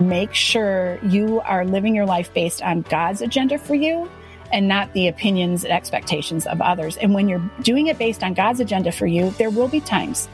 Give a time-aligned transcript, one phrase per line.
[0.00, 4.08] Make sure you are living your life based on God's agenda for you
[4.52, 6.96] and not the opinions and expectations of others.
[6.96, 10.28] And when you're doing it based on God's agenda for you, there will be times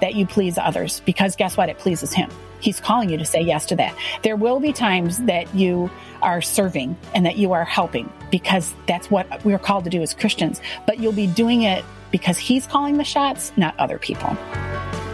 [0.00, 1.68] that you please others because guess what?
[1.68, 2.30] It pleases Him.
[2.60, 3.96] He's calling you to say yes to that.
[4.22, 5.90] There will be times that you
[6.22, 10.14] are serving and that you are helping because that's what we're called to do as
[10.14, 10.60] Christians.
[10.86, 14.36] But you'll be doing it because He's calling the shots, not other people.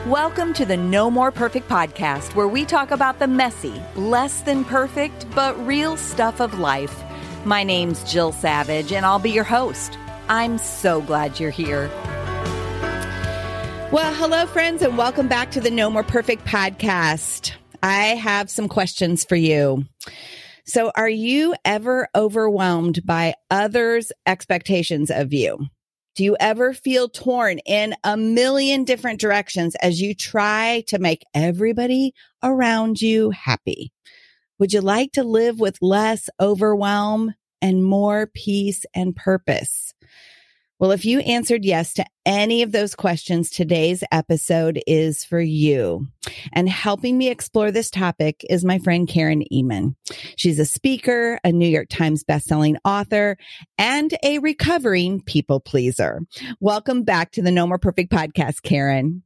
[0.09, 4.64] Welcome to the No More Perfect podcast, where we talk about the messy, less than
[4.64, 7.05] perfect, but real stuff of life.
[7.45, 9.98] My name's Jill Savage, and I'll be your host.
[10.31, 11.91] I'm so glad you're here.
[13.92, 17.53] Well, hello, friends, and welcome back to the No More Perfect podcast.
[17.83, 19.84] I have some questions for you.
[20.64, 25.69] So, are you ever overwhelmed by others' expectations of you?
[26.19, 31.24] Do you ever feel torn in a million different directions as you try to make
[31.33, 33.92] everybody around you happy?
[34.58, 39.88] Would you like to live with less overwhelm and more peace and purpose?
[40.81, 46.07] Well, if you answered yes to any of those questions, today's episode is for you.
[46.53, 49.97] And helping me explore this topic is my friend Karen Ehman.
[50.36, 53.36] She's a speaker, a New York Times bestselling author,
[53.77, 56.20] and a recovering people pleaser.
[56.61, 59.25] Welcome back to the No More Perfect podcast, Karen.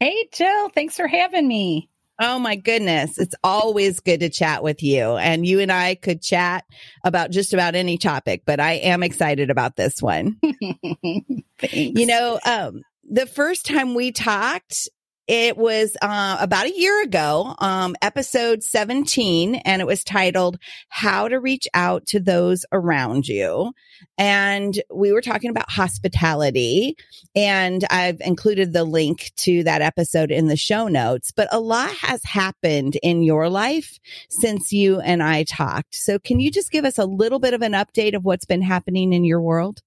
[0.00, 0.70] Hey, Jill.
[0.70, 1.90] Thanks for having me.
[2.20, 3.18] Oh my goodness.
[3.18, 5.16] It's always good to chat with you.
[5.16, 6.64] And you and I could chat
[7.04, 10.38] about just about any topic, but I am excited about this one.
[11.72, 14.88] you know, um, the first time we talked,
[15.26, 20.58] it was uh, about a year ago, um, episode 17, and it was titled
[20.88, 23.72] How to Reach Out to Those Around You.
[24.18, 26.96] And we were talking about hospitality,
[27.34, 31.30] and I've included the link to that episode in the show notes.
[31.30, 33.98] But a lot has happened in your life
[34.28, 35.94] since you and I talked.
[35.94, 38.62] So, can you just give us a little bit of an update of what's been
[38.62, 39.80] happening in your world?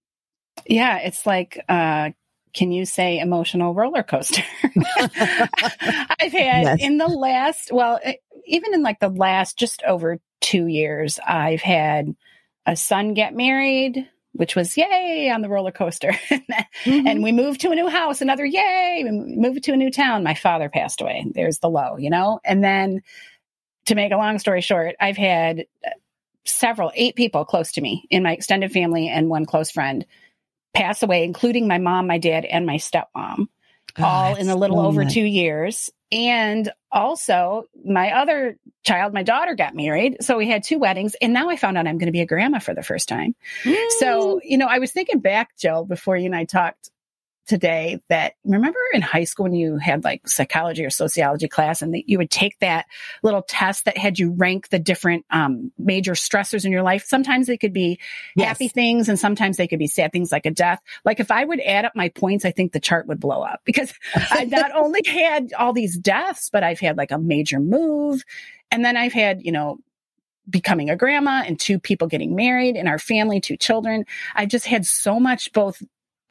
[0.65, 2.09] Yeah, it's like uh,
[2.57, 4.41] can you say emotional roller coaster?
[4.63, 6.77] I've had yes.
[6.81, 7.99] in the last, well,
[8.45, 12.15] even in like the last just over two years, I've had
[12.65, 16.13] a son get married, which was yay on the roller coaster.
[16.31, 17.07] mm-hmm.
[17.07, 20.23] And we moved to a new house, another yay, we moved to a new town.
[20.23, 21.27] My father passed away.
[21.35, 22.39] There's the low, you know?
[22.43, 23.03] And then
[23.85, 25.65] to make a long story short, I've had
[26.43, 30.07] several, eight people close to me in my extended family and one close friend
[30.77, 33.47] pass away, including my mom, my dad, and my stepmom,
[33.97, 35.89] oh, all in a little over two years.
[36.11, 40.17] And also, my other child, my daughter, got married.
[40.21, 41.15] So we had two weddings.
[41.19, 43.35] And now I found out I'm going to be a grandma for the first time.
[43.63, 43.89] Mm.
[43.99, 46.91] So, you know, I was thinking back, Jill, before you and I talked
[47.47, 51.93] today that remember in high school when you had like psychology or sociology class and
[51.93, 52.85] that you would take that
[53.23, 57.05] little test that had you rank the different um, major stressors in your life.
[57.05, 57.99] Sometimes they could be
[58.35, 58.49] yes.
[58.49, 60.81] happy things and sometimes they could be sad things like a death.
[61.05, 63.61] Like if I would add up my points, I think the chart would blow up
[63.63, 68.23] because I not only had all these deaths, but I've had like a major move.
[68.71, 69.79] And then I've had, you know,
[70.49, 74.05] becoming a grandma and two people getting married in our family, two children.
[74.35, 75.81] I've just had so much both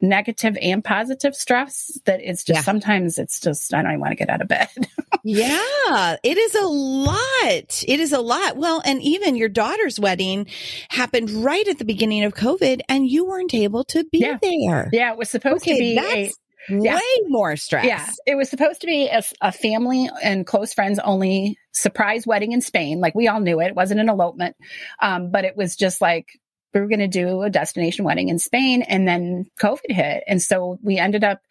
[0.01, 2.61] negative and positive stress that it's just yeah.
[2.61, 4.69] sometimes it's just I don't even want to get out of bed.
[5.23, 7.83] yeah, it is a lot.
[7.87, 8.57] It is a lot.
[8.57, 10.47] Well, and even your daughter's wedding
[10.89, 14.37] happened right at the beginning of COVID and you weren't able to be yeah.
[14.41, 14.89] there.
[14.91, 16.31] Yeah, it was supposed okay, to be a,
[16.69, 16.95] yeah.
[16.95, 17.85] way more stress.
[17.85, 22.51] Yeah, it was supposed to be a, a, family and close friends only surprise wedding
[22.51, 22.99] in Spain.
[22.99, 23.67] Like we all knew it.
[23.67, 24.55] It wasn't an elopement,
[25.01, 26.39] um, but it was just like
[26.77, 30.23] we were going to do a destination wedding in Spain and then COVID hit.
[30.27, 31.41] And so we ended up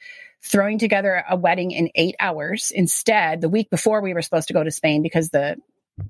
[0.42, 4.54] throwing together a wedding in eight hours instead the week before we were supposed to
[4.54, 5.56] go to Spain because the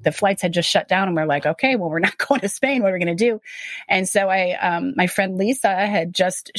[0.03, 2.49] the flights had just shut down and we're like, okay, well, we're not going to
[2.49, 2.83] Spain.
[2.83, 3.41] What are we going to do?
[3.89, 6.51] And so I, um, my friend Lisa had just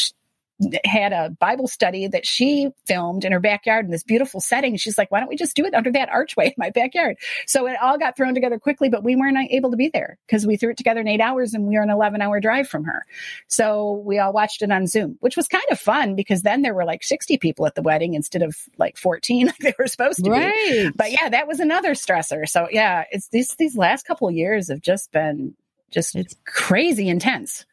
[0.84, 4.76] had a Bible study that she filmed in her backyard in this beautiful setting.
[4.76, 7.18] She's like, why don't we just do it under that archway in my backyard?
[7.46, 10.48] So it all got thrown together quickly, but we weren't able to be there because
[10.48, 12.86] we threw it together in eight hours and we were an 11 hour drive from
[12.86, 13.04] her.
[13.48, 16.74] So we all watched it on Zoom, which was kind of fun because then there
[16.74, 20.24] were like 60 people at the wedding instead of like 14 like they were supposed
[20.24, 20.54] to right.
[20.54, 20.92] be.
[20.96, 22.48] But yeah, that was another stressor.
[22.48, 25.54] So yeah, it's these, these last couple of years have just been
[25.92, 27.66] just it's crazy intense.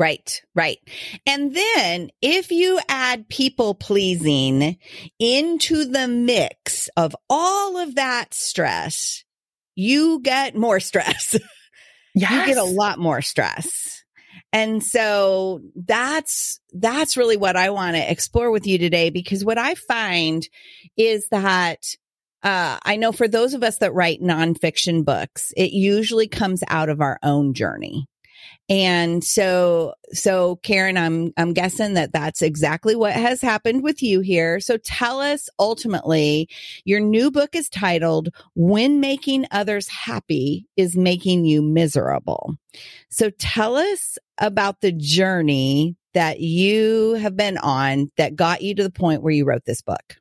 [0.00, 0.78] Right, right.
[1.26, 4.78] And then if you add people pleasing
[5.18, 9.24] into the mix of all of that stress,
[9.74, 11.36] you get more stress.
[12.14, 12.30] Yes.
[12.46, 14.02] you get a lot more stress.
[14.54, 19.58] And so that's, that's really what I want to explore with you today because what
[19.58, 20.48] I find
[20.96, 21.84] is that
[22.42, 26.88] uh, I know for those of us that write nonfiction books, it usually comes out
[26.88, 28.06] of our own journey.
[28.68, 34.20] And so, so Karen, I'm, I'm guessing that that's exactly what has happened with you
[34.20, 34.60] here.
[34.60, 36.48] So tell us ultimately,
[36.84, 42.54] your new book is titled When Making Others Happy is Making You Miserable.
[43.08, 48.82] So tell us about the journey that you have been on that got you to
[48.82, 50.19] the point where you wrote this book.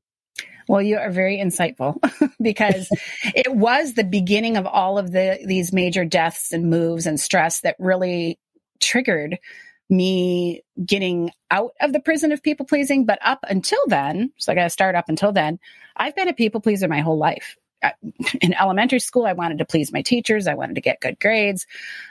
[0.70, 1.98] Well, you are very insightful
[2.42, 2.88] because
[3.24, 7.62] it was the beginning of all of the these major deaths and moves and stress
[7.62, 8.40] that really
[8.80, 9.40] triggered
[9.90, 13.08] me getting out of the prison of people pleasing.
[13.08, 15.58] But up until then, so I got to start up until then,
[15.98, 17.58] I've been a people pleaser my whole life
[18.42, 20.48] in elementary school, I wanted to please my teachers.
[20.48, 21.66] I wanted to get good grades.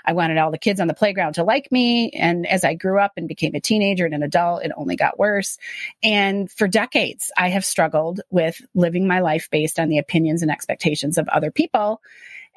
[0.04, 2.10] I wanted all the kids on the playground to like me.
[2.10, 5.18] And as I grew up and became a teenager and an adult, it only got
[5.18, 5.58] worse.
[6.02, 10.50] And for decades, I have struggled with living my life based on the opinions and
[10.50, 12.00] expectations of other people.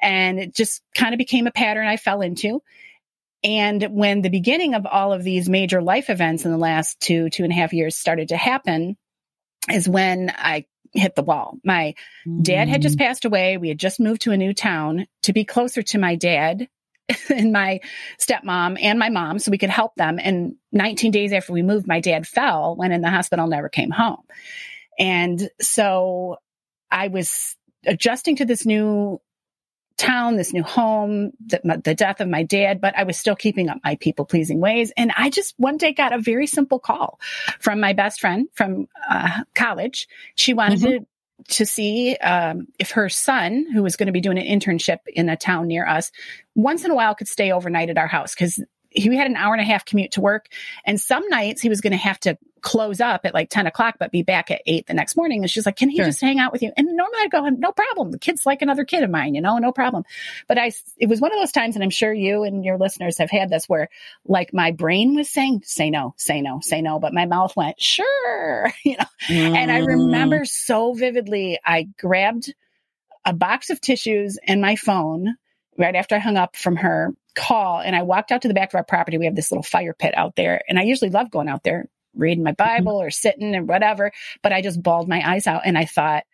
[0.00, 2.62] And it just kind of became a pattern I fell into.
[3.44, 7.28] And when the beginning of all of these major life events in the last two,
[7.28, 8.96] two and a half years started to happen,
[9.70, 11.58] is when I hit the wall.
[11.64, 11.94] My
[12.26, 12.42] mm.
[12.42, 13.00] dad had just mm.
[13.00, 13.56] passed away.
[13.56, 16.68] We had just moved to a new town to be closer to my dad
[17.30, 17.80] and my
[18.18, 20.18] stepmom and my mom so we could help them.
[20.22, 23.90] And 19 days after we moved, my dad fell, went in the hospital, never came
[23.90, 24.22] home.
[24.98, 26.36] And so
[26.90, 27.56] I was
[27.86, 29.20] adjusting to this new
[29.96, 33.68] town, this new home, the, the, death of my dad, but I was still keeping
[33.68, 34.92] up my people pleasing ways.
[34.96, 37.20] And I just one day got a very simple call
[37.60, 40.08] from my best friend from uh, college.
[40.34, 40.98] She wanted mm-hmm.
[40.98, 41.06] to
[41.48, 45.28] to see um, if her son, who was going to be doing an internship in
[45.28, 46.12] a town near us,
[46.54, 48.60] once in a while could stay overnight at our house because
[48.94, 50.48] he had an hour and a half commute to work.
[50.84, 53.96] And some nights he was going to have to close up at like 10 o'clock,
[53.98, 55.42] but be back at eight the next morning.
[55.42, 56.06] And she's like, can he sure.
[56.06, 56.72] just hang out with you?
[56.76, 58.12] And normally I'd go, no problem.
[58.12, 60.04] The kid's like another kid of mine, you know, no problem.
[60.46, 63.18] But I, it was one of those times, and I'm sure you and your listeners
[63.18, 63.88] have had this where
[64.24, 66.98] like my brain was saying, say no, say no, say no.
[66.98, 69.56] But my mouth went, sure, you know, mm.
[69.56, 70.48] and I remember mm.
[70.48, 72.54] so vividly, I grabbed
[73.24, 75.36] a box of tissues and my phone
[75.78, 78.70] right after I hung up from her call and I walked out to the back
[78.70, 79.18] of our property.
[79.18, 80.62] We have this little fire pit out there.
[80.68, 82.84] And I usually love going out there, reading my mm-hmm.
[82.84, 83.06] Bible mm-hmm.
[83.06, 84.12] or sitting and whatever.
[84.42, 86.24] But I just bawled my eyes out and I thought,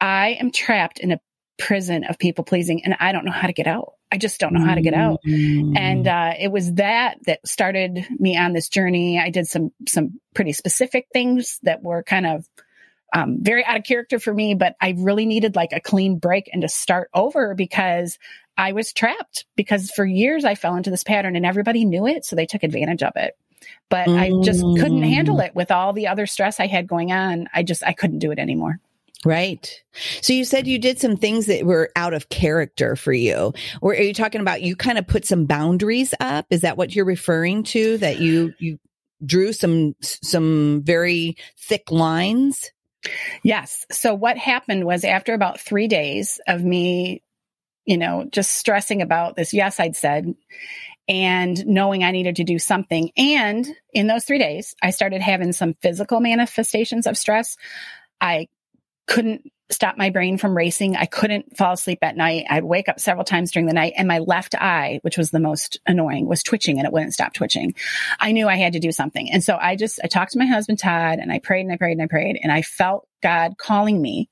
[0.00, 1.20] I am trapped in a
[1.58, 3.94] prison of people pleasing and I don't know how to get out.
[4.12, 5.20] I just don't know how to get out.
[5.26, 5.76] Mm-hmm.
[5.76, 9.18] And uh, it was that that started me on this journey.
[9.18, 12.46] I did some some pretty specific things that were kind of
[13.14, 16.50] um, very out of character for me, but I really needed like a clean break
[16.52, 18.18] and to start over because
[18.56, 22.24] I was trapped because for years I fell into this pattern and everybody knew it.
[22.24, 23.36] So they took advantage of it.
[23.88, 24.18] But mm.
[24.18, 27.48] I just couldn't handle it with all the other stress I had going on.
[27.54, 28.80] I just, I couldn't do it anymore.
[29.24, 29.82] Right.
[30.20, 33.54] So you said you did some things that were out of character for you.
[33.80, 36.46] Or are you talking about you kind of put some boundaries up?
[36.50, 37.98] Is that what you're referring to?
[37.98, 38.78] That you, you
[39.24, 42.70] drew some, some very thick lines?
[43.42, 43.86] Yes.
[43.90, 47.22] So what happened was after about three days of me
[47.86, 49.54] you know, just stressing about this.
[49.54, 50.34] Yes, I'd said,
[51.08, 53.10] and knowing I needed to do something.
[53.16, 57.56] And in those three days, I started having some physical manifestations of stress.
[58.20, 58.48] I
[59.06, 60.96] couldn't stop my brain from racing.
[60.96, 62.46] I couldn't fall asleep at night.
[62.48, 65.40] I'd wake up several times during the night and my left eye, which was the
[65.40, 67.74] most annoying, was twitching and it wouldn't stop twitching.
[68.20, 69.30] I knew I had to do something.
[69.30, 71.76] And so I just, I talked to my husband, Todd, and I prayed and I
[71.76, 74.28] prayed and I prayed and I felt God calling me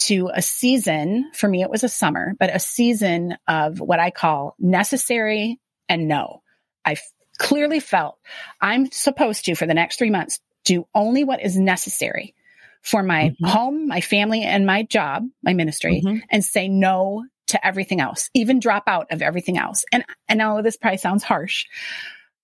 [0.00, 4.10] to a season, for me, it was a summer, but a season of what I
[4.10, 6.42] call necessary and no.
[6.84, 8.18] I f- clearly felt
[8.60, 12.34] I'm supposed to, for the next three months, do only what is necessary
[12.82, 13.46] for my mm-hmm.
[13.46, 16.18] home, my family, and my job, my ministry, mm-hmm.
[16.30, 19.84] and say no to everything else, even drop out of everything else.
[19.92, 21.64] And I know this probably sounds harsh,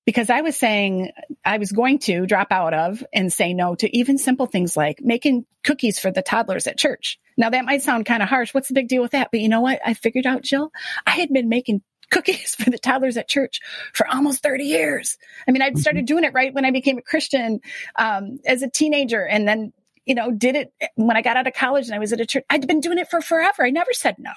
[0.07, 1.13] because I was saying
[1.45, 5.01] I was going to drop out of and say no to even simple things like
[5.01, 7.19] making cookies for the toddlers at church.
[7.37, 8.53] Now that might sound kind of harsh.
[8.53, 9.31] What's the big deal with that?
[9.31, 9.81] But you know what?
[9.85, 10.71] I figured out, Jill,
[11.07, 13.61] I had been making cookies for the toddlers at church
[13.95, 15.17] for almost 30 years.
[15.49, 15.81] I mean, I'd mm-hmm.
[15.81, 17.61] started doing it right when I became a Christian
[17.97, 19.73] um, as a teenager and then
[20.07, 22.27] you know, did it when I got out of college and I was at a
[22.27, 22.45] church.
[22.51, 23.65] I'd been doing it for forever.
[23.65, 24.33] I never said no.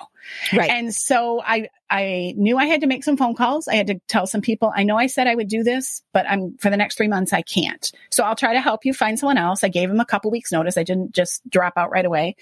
[0.55, 0.69] Right.
[0.69, 3.67] And so I, I knew I had to make some phone calls.
[3.67, 6.25] I had to tell some people, I know I said I would do this, but
[6.29, 7.91] I'm for the next three months, I can't.
[8.11, 9.63] So I'll try to help you find someone else.
[9.63, 10.77] I gave him a couple weeks notice.
[10.77, 12.35] I didn't just drop out right away.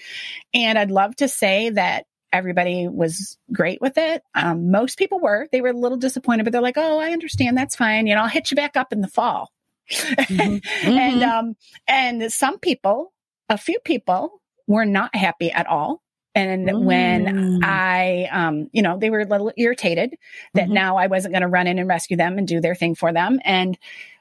[0.54, 4.22] And I'd love to say that everybody was great with it.
[4.34, 5.48] Um, most people were.
[5.52, 7.56] They were a little disappointed, but they're like, "Oh, I understand.
[7.56, 8.06] That's fine.
[8.06, 9.50] You know, I'll hit you back up in the fall."
[9.88, 10.88] Mm-hmm.
[10.88, 11.22] and mm-hmm.
[11.22, 11.56] um,
[11.86, 13.12] and some people
[13.48, 16.02] a few people were not happy at all.
[16.34, 16.84] And mm.
[16.84, 20.14] when I, um, you know, they were a little irritated
[20.54, 20.74] that mm-hmm.
[20.74, 23.12] now I wasn't going to run in and rescue them and do their thing for
[23.12, 23.40] them.
[23.42, 23.78] And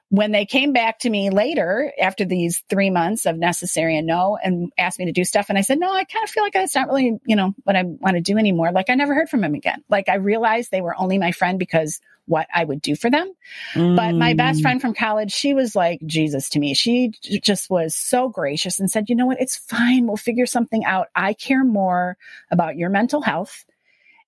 [0.09, 4.37] when they came back to me later after these three months of necessary and no
[4.41, 6.55] and asked me to do stuff and i said no i kind of feel like
[6.55, 9.29] it's not really you know what i want to do anymore like i never heard
[9.29, 12.81] from him again like i realized they were only my friend because what I would
[12.81, 13.31] do for them.
[13.73, 13.95] Mm.
[13.95, 14.63] But my best mm.
[14.63, 16.73] friend from college, she was like Jesus to me.
[16.73, 19.41] She just was so gracious and said, you know what?
[19.41, 20.07] It's fine.
[20.07, 21.07] We'll figure something out.
[21.15, 22.17] I care more
[22.51, 23.65] about your mental health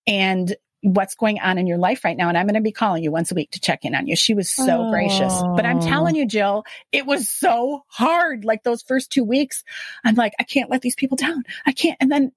[0.06, 2.30] and what's going on in your life right now.
[2.30, 4.16] And I'm going to be calling you once a week to check in on you.
[4.16, 4.92] She was so oh.
[4.92, 5.34] gracious.
[5.56, 8.46] But I'm telling you, Jill, it was so hard.
[8.46, 9.64] Like those first two weeks,
[10.04, 11.44] I'm like, I can't let these people down.
[11.66, 11.98] I can't.
[12.00, 12.32] And then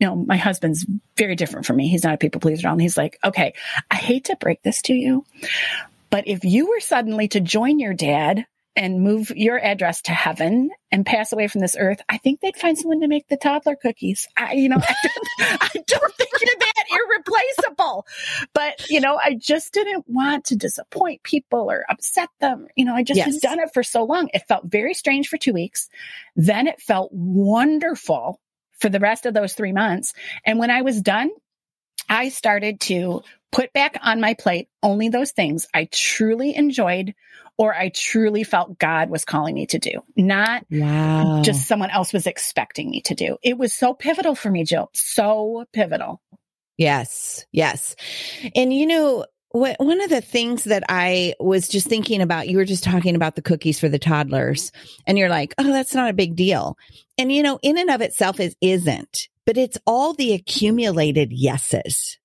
[0.00, 1.88] you know, my husband's very different from me.
[1.88, 2.72] He's not a people pleaser at all.
[2.72, 3.52] And he's like, okay,
[3.90, 5.24] I hate to break this to you,
[6.10, 10.70] but if you were suddenly to join your dad and move your address to heaven
[10.90, 13.76] and pass away from this earth, I think they'd find someone to make the toddler
[13.76, 14.28] cookies.
[14.36, 18.06] I, you know, I don't, I don't think you're that irreplaceable.
[18.54, 22.68] But, you know, I just didn't want to disappoint people or upset them.
[22.76, 23.34] You know, I just yes.
[23.34, 24.30] had done it for so long.
[24.34, 25.88] It felt very strange for two weeks.
[26.36, 28.40] Then it felt wonderful
[28.80, 30.14] for the rest of those three months.
[30.44, 31.30] And when I was done,
[32.08, 33.22] I started to
[33.52, 37.14] put back on my plate only those things I truly enjoyed
[37.58, 41.42] or I truly felt God was calling me to do, not wow.
[41.44, 43.36] just someone else was expecting me to do.
[43.42, 44.88] It was so pivotal for me, Jill.
[44.94, 46.22] So pivotal.
[46.78, 47.96] Yes, yes.
[48.54, 52.56] And you know, what, one of the things that I was just thinking about, you
[52.56, 54.70] were just talking about the cookies for the toddlers,
[55.06, 56.76] and you're like, oh, that's not a big deal.
[57.18, 62.18] And you know, in and of itself, it isn't, but it's all the accumulated yeses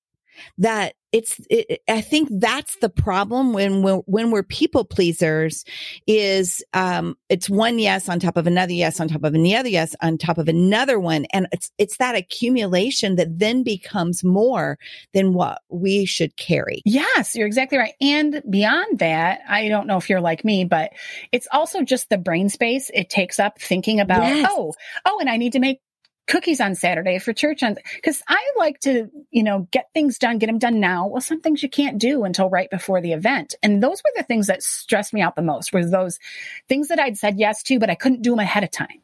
[0.58, 5.64] that it's it, i think that's the problem when we're, when we're people pleasers
[6.08, 9.96] is um it's one yes on top of another yes on top of another yes
[10.02, 11.26] on top of another one.
[11.32, 14.78] And it's it's that accumulation that then becomes more
[15.14, 16.82] than what we should carry.
[16.84, 17.94] Yes you're exactly right.
[18.02, 20.92] And beyond that i don't know if you're like me but
[21.32, 24.48] it's also just the brain space it takes up thinking about yes.
[24.52, 24.74] oh
[25.06, 25.80] oh and i need to make
[26.28, 30.40] cookies on Saturday for church on because I like to, you know, get things done,
[30.40, 31.08] get them done now.
[31.08, 33.56] Well, some things you can't do until right before the event.
[33.62, 36.20] And those were the things that stressed me out the most were those
[36.68, 39.02] things that I'd said yes to, but I couldn't do them ahead of time.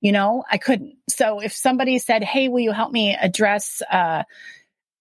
[0.00, 0.96] You know, I couldn't.
[1.08, 4.24] So if somebody said, Hey, will you help me address, uh,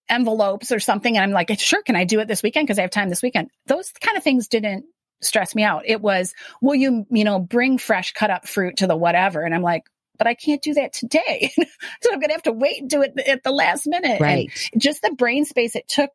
[0.09, 1.17] envelopes or something?
[1.17, 1.81] And I'm like, sure.
[1.81, 2.67] Can I do it this weekend?
[2.67, 3.49] Cause I have time this weekend.
[3.65, 4.85] Those kind of things didn't
[5.21, 5.83] stress me out.
[5.85, 9.41] It was, will you, you know, bring fresh cut up fruit to the whatever?
[9.41, 9.85] And I'm like,
[10.21, 11.51] but I can't do that today.
[11.57, 14.21] so I'm going to have to wait and do it at the last minute.
[14.21, 14.51] Right.
[14.71, 16.11] And just the brain space it took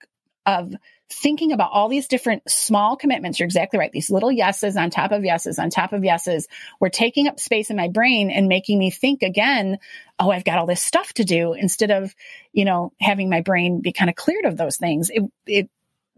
[0.47, 0.73] of
[1.11, 3.41] thinking about all these different small commitments.
[3.41, 3.91] You're exactly right.
[3.91, 6.47] These little yeses on top of yeses on top of yeses
[6.79, 9.79] were taking up space in my brain and making me think again,
[10.21, 12.15] oh, I've got all this stuff to do instead of,
[12.53, 15.11] you know, having my brain be kind of cleared of those things.
[15.11, 15.69] It, it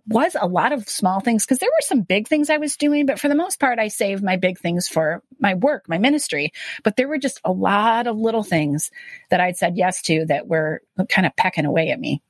[0.08, 3.06] was a lot of small things because there were some big things I was doing,
[3.06, 6.52] but for the most part, I saved my big things for my work, my ministry.
[6.82, 8.90] But there were just a lot of little things
[9.30, 12.22] that I'd said yes to that were kind of pecking away at me.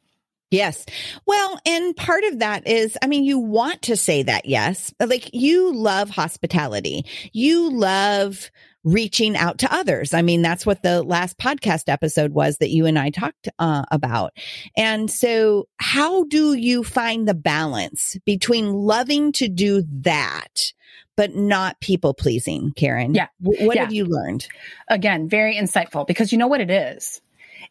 [0.51, 0.87] Yes.
[1.27, 5.35] Well, and part of that is, I mean, you want to say that yes, like
[5.35, 7.05] you love hospitality.
[7.33, 8.51] You love
[8.85, 10.15] reaching out to others.
[10.15, 13.85] I mean, that's what the last podcast episode was that you and I talked uh,
[13.91, 14.33] about.
[14.77, 20.73] And so how do you find the balance between loving to do that?
[21.17, 23.13] But not people pleasing, Karen.
[23.13, 23.27] Yeah.
[23.41, 23.83] what yeah.
[23.83, 24.47] have you learned?
[24.89, 27.21] Again, very insightful because you know what it is?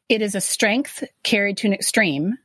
[0.10, 2.38] It is a strength carried to an extreme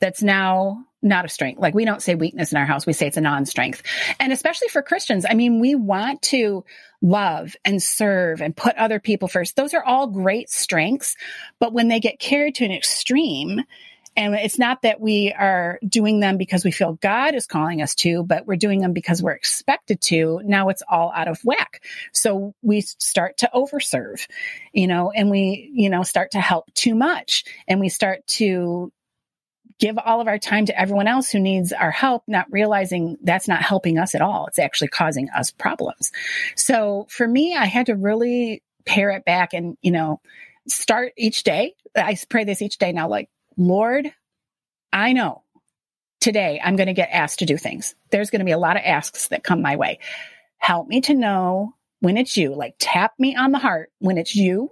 [0.00, 1.60] that's now not a strength.
[1.60, 2.84] Like we don't say weakness in our house.
[2.84, 3.82] We say it's a non-strength.
[4.18, 6.64] And especially for Christians, I mean, we want to
[7.00, 9.54] love and serve and put other people first.
[9.54, 11.14] Those are all great strengths.
[11.60, 13.62] But when they get carried to an extreme
[14.18, 17.94] And it's not that we are doing them because we feel God is calling us
[17.96, 20.40] to, but we're doing them because we're expected to.
[20.44, 21.84] Now it's all out of whack.
[22.12, 24.26] So we start to overserve,
[24.72, 28.92] you know, and we, you know, start to help too much and we start to
[29.78, 33.48] give all of our time to everyone else who needs our help, not realizing that's
[33.48, 34.46] not helping us at all.
[34.46, 36.10] It's actually causing us problems.
[36.56, 40.20] So for me, I had to really pare it back and, you know,
[40.66, 41.74] start each day.
[41.96, 44.12] I pray this each day now, like, Lord,
[44.92, 45.42] I know
[46.20, 47.94] today I'm going to get asked to do things.
[48.10, 49.98] There's going to be a lot of asks that come my way.
[50.58, 54.34] Help me to know when it's you, like tap me on the heart when it's
[54.34, 54.70] you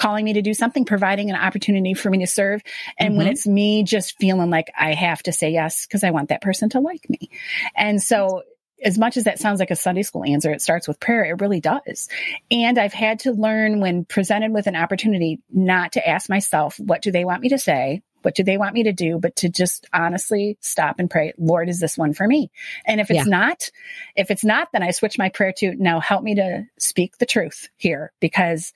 [0.00, 2.62] calling me to do something, providing an opportunity for me to serve.
[2.98, 3.18] And mm-hmm.
[3.18, 6.40] when it's me just feeling like I have to say yes because I want that
[6.40, 7.30] person to like me.
[7.76, 8.42] And so
[8.82, 11.24] as much as that sounds like a Sunday school answer, it starts with prayer.
[11.24, 12.08] It really does.
[12.50, 17.02] And I've had to learn when presented with an opportunity not to ask myself, what
[17.02, 18.00] do they want me to say?
[18.22, 19.18] What do they want me to do?
[19.18, 22.50] But to just honestly stop and pray, Lord, is this one for me?
[22.86, 23.24] And if it's yeah.
[23.24, 23.70] not,
[24.16, 27.26] if it's not, then I switch my prayer to now help me to speak the
[27.26, 28.72] truth here because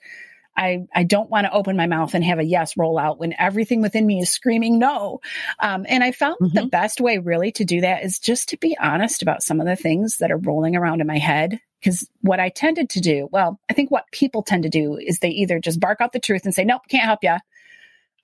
[0.57, 3.33] I, I don't want to open my mouth and have a yes roll out when
[3.37, 5.21] everything within me is screaming no.
[5.59, 6.55] Um, and I found mm-hmm.
[6.55, 9.67] the best way really to do that is just to be honest about some of
[9.67, 11.59] the things that are rolling around in my head.
[11.79, 15.19] Because what I tended to do, well, I think what people tend to do is
[15.19, 17.35] they either just bark out the truth and say, nope, can't help you.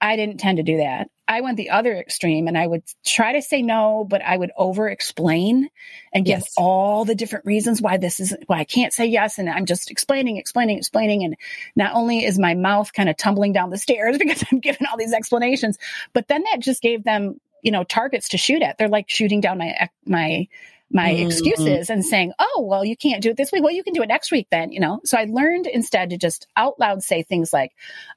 [0.02, 1.10] I didn't tend to do that.
[1.28, 4.52] I went the other extreme and I would try to say no, but I would
[4.58, 5.70] over explain
[6.14, 6.54] and give yes.
[6.58, 9.38] all the different reasons why this is why I can't say yes.
[9.38, 11.24] And I'm just explaining, explaining, explaining.
[11.24, 11.38] And
[11.76, 14.98] not only is my mouth kind of tumbling down the stairs because I'm giving all
[14.98, 15.78] these explanations,
[16.12, 18.78] but then that just gave them, you know, targets to shoot at.
[18.78, 20.48] They're like shooting down my, my,
[20.94, 21.28] my mm-hmm.
[21.28, 23.64] excuses and saying, oh, well, you can't do it this week.
[23.64, 25.00] Well, you can do it next week then, you know?
[25.06, 27.72] So I learned instead to just out loud say things like,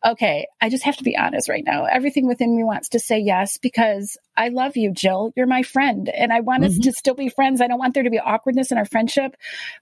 [0.04, 1.84] okay, I just have to be honest right now.
[1.84, 5.32] Everything within me wants to say yes because I love you, Jill.
[5.36, 6.72] You're my friend and I want mm-hmm.
[6.72, 7.60] us to still be friends.
[7.60, 9.36] I don't want there to be awkwardness in our friendship,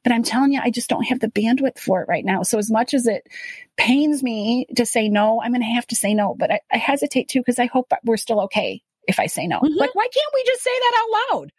[0.04, 2.42] but I'm telling you, I just don't have the bandwidth for it right now.
[2.42, 3.26] So as much as it
[3.76, 6.76] pains me to say no, I'm going to have to say no, but I, I
[6.76, 9.61] hesitate too because I hope we're still okay if I say no.
[9.61, 9.78] Mm-hmm.
[9.78, 11.52] Like, why can't we just say that out loud?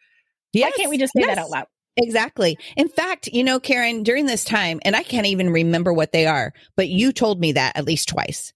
[0.53, 0.71] Yes.
[0.71, 1.35] Why can't we just say yes.
[1.35, 1.65] that out loud?
[1.97, 2.57] Exactly.
[2.75, 6.25] In fact, you know, Karen, during this time, and I can't even remember what they
[6.25, 8.53] are, but you told me that at least twice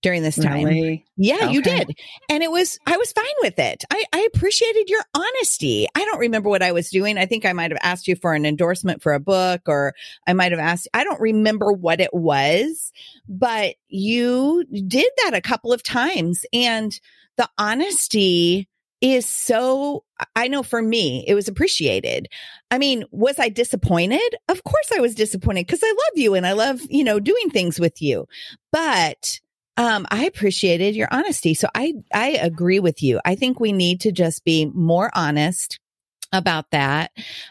[0.00, 0.64] during this time.
[0.64, 1.04] Really?
[1.16, 1.52] Yeah, okay.
[1.52, 1.96] you did.
[2.28, 3.84] And it was, I was fine with it.
[3.90, 5.86] I, I appreciated your honesty.
[5.94, 7.18] I don't remember what I was doing.
[7.18, 9.94] I think I might have asked you for an endorsement for a book or
[10.26, 12.92] I might have asked, I don't remember what it was,
[13.28, 16.98] but you did that a couple of times and
[17.36, 18.68] the honesty
[19.00, 20.04] is so,
[20.36, 22.28] I know for me, it was appreciated.
[22.70, 24.36] I mean, was I disappointed?
[24.48, 27.50] Of course I was disappointed because I love you and I love, you know, doing
[27.50, 28.26] things with you.
[28.70, 29.40] But,
[29.76, 31.54] um, I appreciated your honesty.
[31.54, 33.20] So I, I agree with you.
[33.24, 35.78] I think we need to just be more honest
[36.32, 37.10] about that.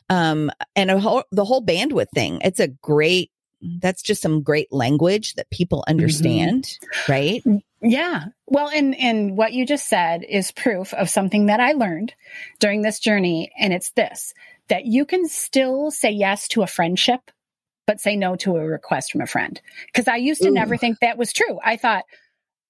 [0.09, 2.41] Um, and whole, the whole bandwidth thing.
[2.43, 3.31] It's a great,
[3.79, 5.91] that's just some great language that people mm-hmm.
[5.91, 7.11] understand, mm-hmm.
[7.11, 7.43] right?
[7.81, 8.25] Yeah.
[8.47, 12.13] Well, and, and what you just said is proof of something that I learned
[12.59, 13.51] during this journey.
[13.57, 14.33] And it's this,
[14.69, 17.31] that you can still say yes to a friendship,
[17.87, 19.59] but say no to a request from a friend.
[19.93, 20.53] Cause I used to Ooh.
[20.53, 21.59] never think that was true.
[21.63, 22.05] I thought,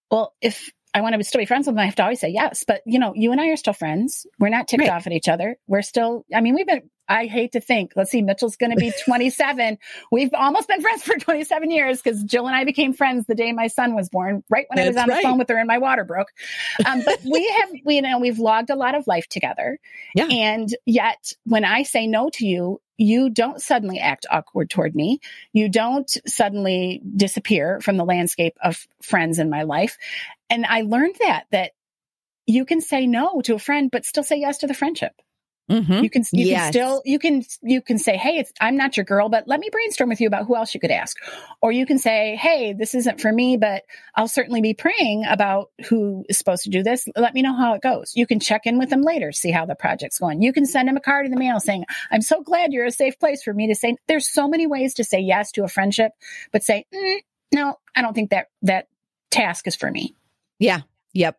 [0.10, 2.30] well, if I want to still be friends with them, I have to always say
[2.30, 2.64] yes.
[2.66, 4.26] But you know, you and I are still friends.
[4.40, 4.90] We're not ticked right.
[4.90, 5.58] off at each other.
[5.68, 7.94] We're still, I mean, we've been I hate to think.
[7.96, 9.78] Let's see, Mitchell's going to be 27.
[10.12, 13.52] We've almost been friends for 27 years because Jill and I became friends the day
[13.52, 15.16] my son was born, right when That's I was on right.
[15.18, 16.30] the phone with her and my water broke.
[16.86, 19.80] Um, but we have, we you know, we've logged a lot of life together.
[20.16, 20.26] Yeah.
[20.26, 25.20] And yet, when I say no to you, you don't suddenly act awkward toward me.
[25.54, 29.98] You don't suddenly disappear from the landscape of friends in my life.
[30.50, 31.72] And I learned that, that
[32.46, 35.14] you can say no to a friend, but still say yes to the friendship.
[35.70, 36.04] Mm-hmm.
[36.04, 36.64] You can you yes.
[36.64, 39.70] can still you can you can say, "Hey, I'm not your girl, but let me
[39.72, 41.16] brainstorm with you about who else you could ask."
[41.62, 43.84] Or you can say, "Hey, this isn't for me, but
[44.16, 47.08] I'll certainly be praying about who is supposed to do this.
[47.16, 49.66] Let me know how it goes." You can check in with them later, see how
[49.66, 50.42] the project's going.
[50.42, 52.92] You can send them a card in the mail saying, "I'm so glad you're a
[52.92, 55.70] safe place for me to say." There's so many ways to say yes to a
[55.70, 56.12] friendship,
[56.52, 57.20] but say, mm,
[57.54, 58.88] "No, I don't think that that
[59.30, 60.16] task is for me."
[60.60, 60.82] Yeah.
[61.14, 61.38] Yep.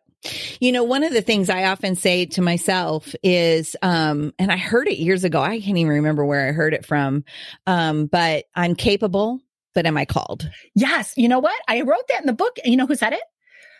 [0.59, 4.57] You know, one of the things I often say to myself is, um, and I
[4.57, 5.41] heard it years ago.
[5.41, 7.25] I can't even remember where I heard it from.
[7.67, 9.41] Um, but I'm capable,
[9.73, 10.49] but am I called?
[10.75, 11.13] Yes.
[11.17, 11.59] You know what?
[11.67, 12.57] I wrote that in the book.
[12.63, 13.23] You know who said it?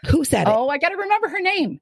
[0.07, 0.53] Who said it?
[0.53, 1.79] Oh, I got to remember her name.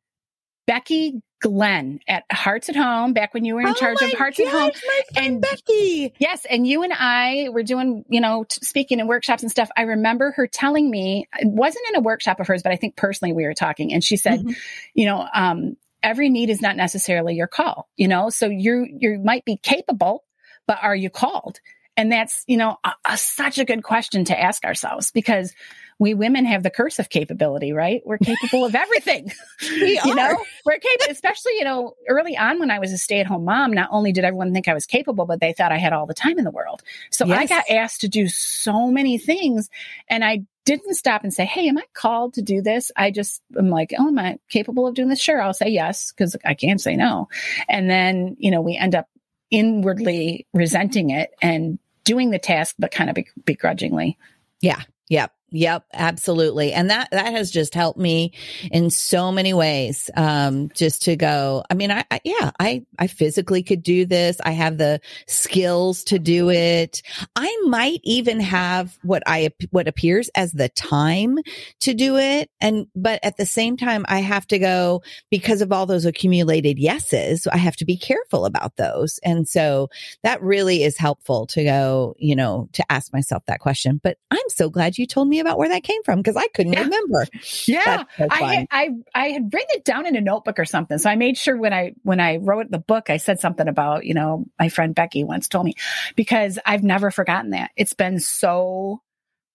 [0.68, 4.38] Becky Glenn at Hearts at Home, back when you were in oh charge of Hearts
[4.38, 4.72] gosh, at Home.
[4.86, 6.14] My and Becky.
[6.20, 6.46] Yes.
[6.46, 9.70] And you and I were doing, you know, t- speaking in workshops and stuff.
[9.76, 12.96] I remember her telling me, it wasn't in a workshop of hers, but I think
[12.96, 13.92] personally we were talking.
[13.92, 14.52] And she said, mm-hmm.
[14.94, 19.20] you know, um, every need is not necessarily your call, you know, so you you
[19.20, 20.24] might be capable,
[20.68, 21.60] but are you called?
[21.98, 25.54] And that's, you know, a, a, such a good question to ask ourselves because
[26.00, 28.02] we women have the curse of capability, right?
[28.06, 29.32] We're capable of everything.
[29.62, 33.20] we you know, we're capable, especially, you know, early on when I was a stay
[33.20, 35.78] at home mom, not only did everyone think I was capable, but they thought I
[35.78, 36.82] had all the time in the world.
[37.12, 37.40] So yes.
[37.40, 39.70] I got asked to do so many things
[40.08, 42.92] and I didn't stop and say, Hey, am I called to do this?
[42.96, 45.22] I just am like, Oh, am I capable of doing this?
[45.22, 45.42] Sure.
[45.42, 47.30] I'll say yes, because I can't say no.
[47.68, 49.08] And then, you know, we end up
[49.52, 54.18] inwardly resenting it and doing the task, but kind of begrudgingly.
[54.62, 54.82] Yeah.
[55.10, 55.34] Yep.
[55.54, 56.72] Yep, absolutely.
[56.72, 58.32] And that, that has just helped me
[58.72, 60.10] in so many ways.
[60.16, 64.40] Um, just to go, I mean, I, I, yeah, I, I physically could do this.
[64.42, 67.02] I have the skills to do it.
[67.36, 71.38] I might even have what I, what appears as the time
[71.82, 72.50] to do it.
[72.62, 76.80] And, but at the same time, I have to go because of all those accumulated
[76.80, 77.46] yeses.
[77.46, 79.20] I have to be careful about those.
[79.22, 79.90] And so
[80.24, 84.00] that really is helpful to go, you know, to ask myself that question.
[84.02, 86.74] But I'm so glad you told me about where that came from because I couldn't
[86.74, 86.84] yeah.
[86.84, 87.26] remember.
[87.66, 90.98] Yeah, so I, I I had written it down in a notebook or something.
[90.98, 94.06] So I made sure when I when I wrote the book, I said something about
[94.06, 95.74] you know my friend Becky once told me
[96.16, 97.72] because I've never forgotten that.
[97.76, 99.02] It's been so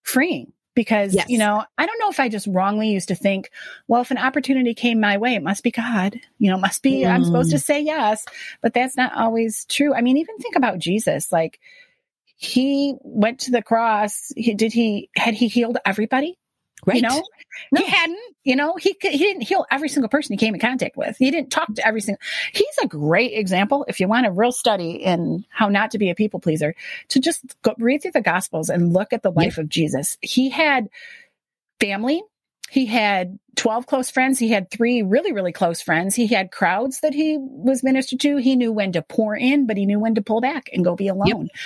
[0.03, 1.29] freeing because yes.
[1.29, 3.51] you know i don't know if i just wrongly used to think
[3.89, 7.01] well if an opportunity came my way it must be god you know must be
[7.01, 7.11] mm.
[7.11, 7.63] i'm supposed to mm.
[7.63, 8.25] say yes
[8.61, 11.59] but that's not always true i mean even think about jesus like
[12.37, 14.33] he went to the cross.
[14.37, 16.39] He, did he, had he healed everybody?
[16.85, 16.97] Right.
[16.97, 17.23] You know,
[17.73, 17.81] no.
[17.81, 20.97] he hadn't, you know, he, he didn't heal every single person he came in contact
[20.97, 21.17] with.
[21.17, 22.21] He didn't talk to every single,
[22.53, 23.85] he's a great example.
[23.89, 26.75] If you want a real study in how not to be a people pleaser,
[27.09, 30.17] to just go read through the gospels and look at the life of Jesus.
[30.21, 30.89] He had
[31.81, 32.23] family
[32.69, 34.39] he had 12 close friends.
[34.39, 36.15] He had three really, really close friends.
[36.15, 38.37] He had crowds that he was ministered to.
[38.37, 40.97] He knew when to pour in, but he knew when to pull back and go
[40.97, 41.43] be alone.
[41.43, 41.57] Yep.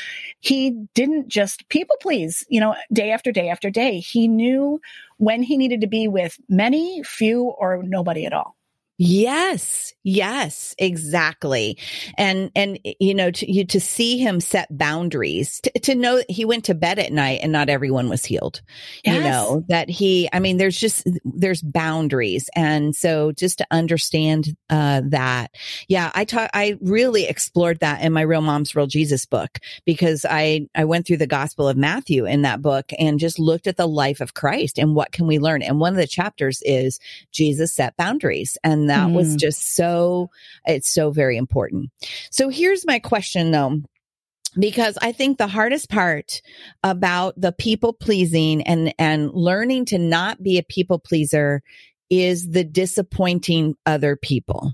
[0.40, 3.98] He didn't just people please, you know, day after day after day.
[3.98, 4.80] He knew
[5.16, 8.56] when he needed to be with many, few, or nobody at all.
[9.02, 9.94] Yes.
[10.02, 11.78] Yes, exactly.
[12.18, 16.30] And, and, you know, to you, to see him set boundaries, to, to know that
[16.30, 18.60] he went to bed at night and not everyone was healed,
[19.04, 19.14] yes.
[19.14, 22.50] you know, that he, I mean, there's just, there's boundaries.
[22.54, 25.52] And so just to understand, uh, that,
[25.88, 30.26] yeah, I taught, I really explored that in my Real Moms, Real Jesus book because
[30.28, 33.78] I, I went through the gospel of Matthew in that book and just looked at
[33.78, 35.62] the life of Christ and what can we learn.
[35.62, 37.00] And one of the chapters is
[37.32, 39.14] Jesus set boundaries and that mm.
[39.14, 40.30] was just so,
[40.66, 41.90] it's so very important.
[42.30, 43.80] So here's my question though
[44.58, 46.42] because I think the hardest part
[46.82, 51.62] about the people pleasing and, and learning to not be a people pleaser
[52.08, 54.72] is the disappointing other people.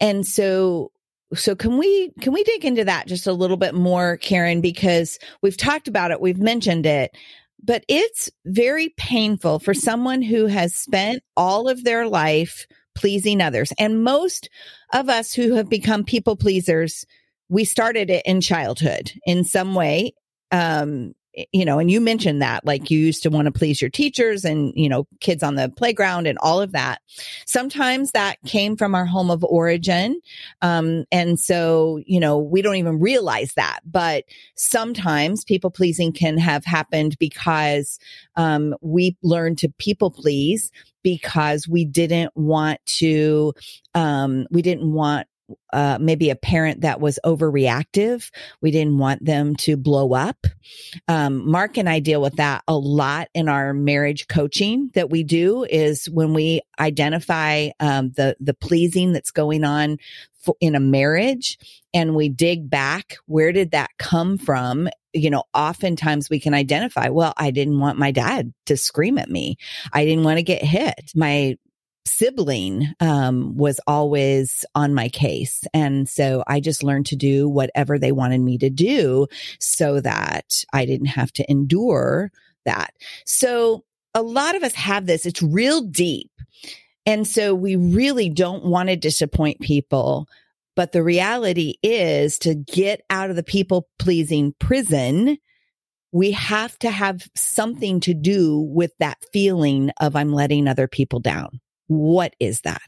[0.00, 0.90] And so,
[1.34, 4.60] so can we, can we dig into that just a little bit more, Karen?
[4.60, 6.20] Because we've talked about it.
[6.20, 7.16] We've mentioned it,
[7.62, 13.72] but it's very painful for someone who has spent all of their life pleasing others.
[13.78, 14.50] And most
[14.92, 17.06] of us who have become people pleasers,
[17.48, 20.14] we started it in childhood in some way.
[20.50, 21.14] Um,
[21.52, 24.46] you know, and you mentioned that, like you used to want to please your teachers
[24.46, 27.02] and, you know, kids on the playground and all of that.
[27.44, 30.18] Sometimes that came from our home of origin.
[30.62, 36.38] Um, and so, you know, we don't even realize that, but sometimes people pleasing can
[36.38, 37.98] have happened because,
[38.36, 40.72] um, we learned to people please
[41.06, 43.54] because we didn't want to,
[43.94, 45.28] um, we didn't want
[45.72, 48.28] uh, maybe a parent that was overreactive.
[48.60, 50.48] We didn't want them to blow up.
[51.06, 55.22] Um, Mark and I deal with that a lot in our marriage coaching that we
[55.22, 59.98] do is when we identify um, the the pleasing that's going on
[60.60, 61.58] in a marriage
[61.94, 67.08] and we dig back where did that come from you know, oftentimes we can identify,
[67.08, 69.56] well, I didn't want my dad to scream at me.
[69.92, 71.12] I didn't want to get hit.
[71.14, 71.56] My
[72.06, 75.64] sibling um, was always on my case.
[75.74, 79.26] And so I just learned to do whatever they wanted me to do
[79.58, 82.30] so that I didn't have to endure
[82.64, 82.94] that.
[83.24, 85.26] So a lot of us have this.
[85.26, 86.30] It's real deep.
[87.06, 90.26] And so we really don't want to disappoint people
[90.76, 95.38] but the reality is to get out of the people pleasing prison,
[96.12, 101.18] we have to have something to do with that feeling of I'm letting other people
[101.18, 101.60] down.
[101.88, 102.82] What is that?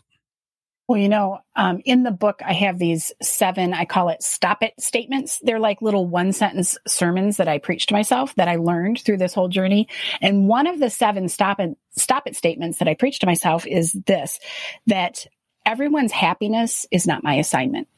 [0.89, 4.63] Well, you know, um, in the book, I have these seven, I call it stop
[4.63, 5.39] it statements.
[5.43, 9.19] They're like little one sentence sermons that I preach to myself that I learned through
[9.19, 9.89] this whole journey.
[10.23, 13.67] And one of the seven stop it, stop it statements that I preach to myself
[13.67, 14.41] is this,
[14.87, 15.27] that
[15.67, 17.89] everyone's happiness is not my assignment.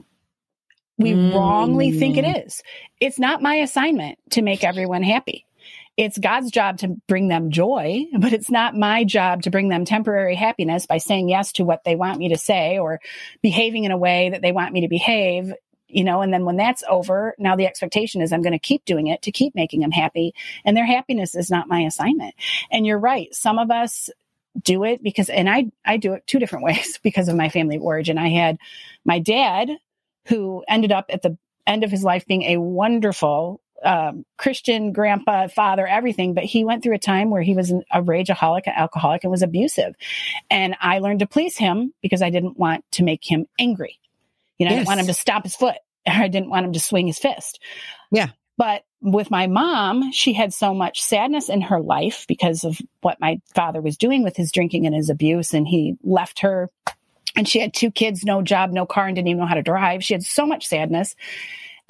[0.98, 1.32] We mm.
[1.32, 2.60] wrongly think it is.
[3.00, 5.46] It's not my assignment to make everyone happy
[5.96, 9.84] it's God's job to bring them joy, but it's not my job to bring them
[9.84, 13.00] temporary happiness by saying yes to what they want me to say or
[13.42, 15.52] behaving in a way that they want me to behave.
[15.92, 18.84] You know, and then when that's over, now the expectation is I'm going to keep
[18.84, 20.34] doing it to keep making them happy.
[20.64, 22.36] And their happiness is not my assignment.
[22.70, 23.34] And you're right.
[23.34, 24.08] Some of us
[24.62, 27.78] do it because, and I, I do it two different ways because of my family
[27.78, 28.18] origin.
[28.18, 28.58] I had
[29.04, 29.68] my dad
[30.28, 35.48] who ended up at the end of his life being a wonderful um, Christian grandpa,
[35.48, 38.74] father, everything, but he went through a time where he was an, a rageaholic, an
[38.76, 39.94] alcoholic, and was abusive.
[40.50, 43.98] And I learned to please him because I didn't want to make him angry.
[44.58, 44.76] You know, yes.
[44.76, 45.76] I didn't want him to stomp his foot.
[46.06, 47.60] I didn't want him to swing his fist.
[48.10, 48.30] Yeah.
[48.56, 53.18] But with my mom, she had so much sadness in her life because of what
[53.18, 55.54] my father was doing with his drinking and his abuse.
[55.54, 56.68] And he left her
[57.36, 59.62] and she had two kids, no job, no car, and didn't even know how to
[59.62, 60.04] drive.
[60.04, 61.14] She had so much sadness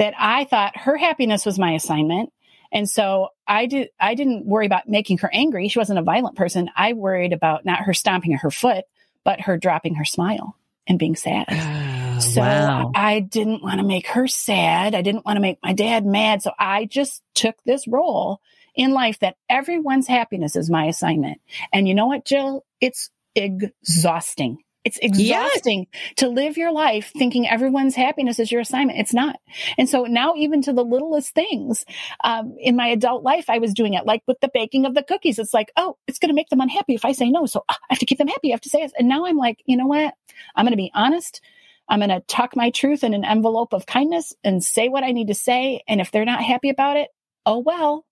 [0.00, 2.32] that I thought her happiness was my assignment.
[2.72, 5.68] And so I did, I didn't worry about making her angry.
[5.68, 6.70] She wasn't a violent person.
[6.74, 8.86] I worried about not her stomping her foot,
[9.24, 10.56] but her dropping her smile
[10.88, 11.46] and being sad.
[12.20, 12.92] So wow.
[12.94, 14.94] I didn't want to make her sad.
[14.94, 16.42] I didn't want to make my dad mad.
[16.42, 18.42] So I just took this role
[18.74, 21.40] in life that everyone's happiness is my assignment.
[21.72, 22.66] And you know what, Jill?
[22.78, 24.58] It's exhausting.
[24.90, 26.14] It's exhausting yes.
[26.16, 28.98] to live your life thinking everyone's happiness is your assignment.
[28.98, 29.36] It's not.
[29.78, 31.84] And so now, even to the littlest things
[32.24, 35.04] um, in my adult life, I was doing it like with the baking of the
[35.04, 35.38] cookies.
[35.38, 37.46] It's like, oh, it's going to make them unhappy if I say no.
[37.46, 38.50] So ah, I have to keep them happy.
[38.50, 38.92] I have to say yes.
[38.98, 40.14] And now I'm like, you know what?
[40.56, 41.40] I'm going to be honest.
[41.88, 45.12] I'm going to tuck my truth in an envelope of kindness and say what I
[45.12, 45.82] need to say.
[45.86, 47.10] And if they're not happy about it,
[47.46, 48.04] oh, well,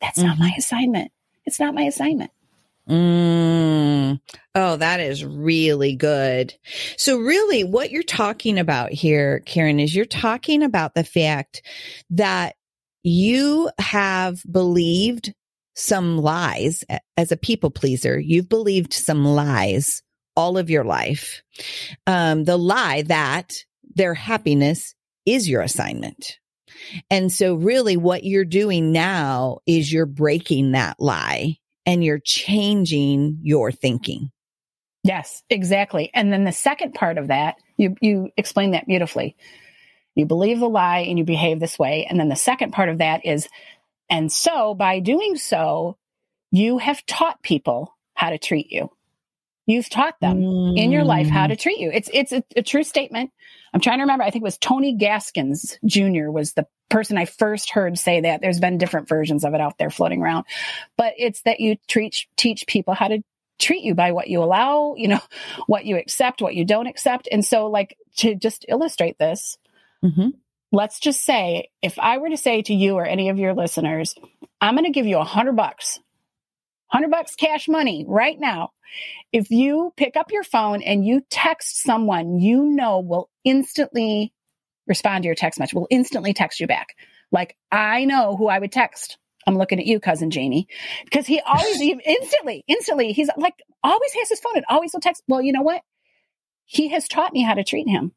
[0.00, 0.28] that's mm-hmm.
[0.28, 1.12] not my assignment.
[1.46, 2.30] It's not my assignment.
[2.90, 4.20] Mm.
[4.56, 6.52] Oh, that is really good.
[6.96, 11.62] So really what you're talking about here, Karen, is you're talking about the fact
[12.10, 12.56] that
[13.04, 15.32] you have believed
[15.76, 16.82] some lies
[17.16, 18.18] as a people pleaser.
[18.18, 20.02] You've believed some lies
[20.36, 21.42] all of your life.
[22.06, 23.52] Um, the lie that
[23.94, 26.38] their happiness is your assignment.
[27.08, 31.59] And so really what you're doing now is you're breaking that lie
[31.90, 34.30] and you're changing your thinking.
[35.02, 36.08] Yes, exactly.
[36.14, 39.34] And then the second part of that, you you explain that beautifully.
[40.14, 42.06] You believe the lie and you behave this way.
[42.08, 43.48] And then the second part of that is
[44.08, 45.96] and so by doing so,
[46.52, 48.90] you have taught people how to treat you.
[49.66, 50.78] You've taught them mm.
[50.78, 51.90] in your life how to treat you.
[51.92, 53.32] It's it's a, a, true statement.
[53.72, 54.24] I'm trying to remember.
[54.24, 56.30] I think it was Tony Gaskins Jr.
[56.30, 58.40] was the person I first heard say that.
[58.40, 60.46] There's been different versions of it out there floating around,
[60.96, 63.22] but it's that you teach teach people how to
[63.58, 65.20] treat you by what you allow, you know,
[65.66, 67.28] what you accept, what you don't accept.
[67.30, 69.56] And so, like to just illustrate this,
[70.02, 70.30] mm-hmm.
[70.72, 74.14] let's just say if I were to say to you or any of your listeners,
[74.60, 76.00] I'm going to give you a hundred bucks
[76.92, 78.70] 100 bucks cash money right now.
[79.32, 84.32] If you pick up your phone and you text someone you know will instantly
[84.86, 86.88] respond to your text message, will instantly text you back.
[87.30, 89.18] Like, I know who I would text.
[89.46, 90.66] I'm looking at you, cousin Jamie,
[91.04, 95.22] because he always instantly, instantly, he's like, always has his phone and always will text.
[95.28, 95.82] Well, you know what?
[96.64, 98.12] He has taught me how to treat him.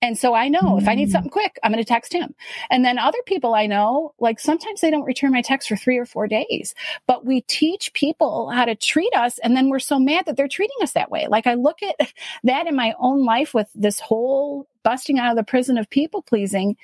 [0.00, 0.80] And so I know mm.
[0.80, 1.12] if I need mm.
[1.12, 2.34] something quick, I'm going to text him.
[2.70, 5.98] And then other people I know, like sometimes they don't return my text for three
[5.98, 6.74] or four days,
[7.06, 9.38] but we teach people how to treat us.
[9.38, 11.26] And then we're so mad that they're treating us that way.
[11.28, 12.12] Like I look at
[12.44, 16.22] that in my own life with this whole busting out of the prison of people
[16.22, 16.76] pleasing.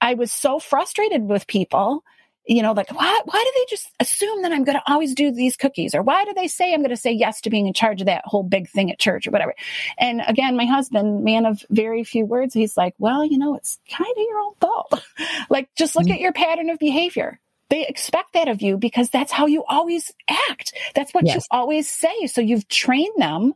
[0.00, 2.04] I was so frustrated with people
[2.46, 5.30] you know, like why why do they just assume that I'm going to always do
[5.30, 7.72] these cookies, or why do they say I'm going to say yes to being in
[7.72, 9.54] charge of that whole big thing at church or whatever?
[9.98, 13.78] And again, my husband, man of very few words, he's like, well, you know, it's
[13.88, 15.04] kind of your own fault.
[15.50, 16.14] like, just look mm-hmm.
[16.14, 17.38] at your pattern of behavior.
[17.70, 20.74] They expect that of you because that's how you always act.
[20.94, 21.36] That's what yes.
[21.36, 22.26] you always say.
[22.26, 23.54] So you've trained them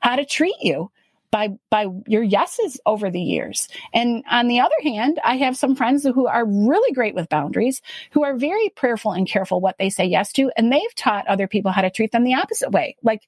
[0.00, 0.90] how to treat you
[1.34, 3.66] by by your yeses over the years.
[3.92, 7.82] And on the other hand, I have some friends who are really great with boundaries,
[8.12, 11.48] who are very prayerful and careful what they say yes to, and they've taught other
[11.48, 12.94] people how to treat them the opposite way.
[13.02, 13.22] Like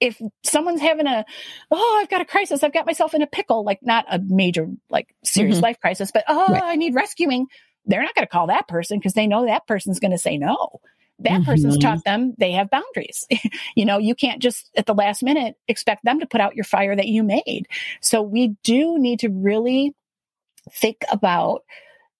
[0.00, 1.24] if someone's having a
[1.70, 4.68] oh i've got a crisis i've got myself in a pickle like not a major
[4.90, 5.66] like serious mm-hmm.
[5.66, 6.64] life crisis but oh right.
[6.64, 7.46] i need rescuing
[7.86, 10.36] they're not going to call that person because they know that person's going to say
[10.36, 10.80] no
[11.20, 11.44] that mm-hmm.
[11.44, 13.26] person's taught them they have boundaries.
[13.76, 16.64] you know, you can't just at the last minute expect them to put out your
[16.64, 17.66] fire that you made.
[18.00, 19.94] So we do need to really
[20.70, 21.62] think about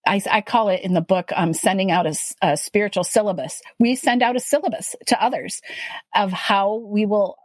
[0.07, 3.63] I, I, call it in the book um, sending out a, a, spiritual syllabus.
[3.81, 5.63] We send out a syllabus to others
[6.15, 7.39] of how we will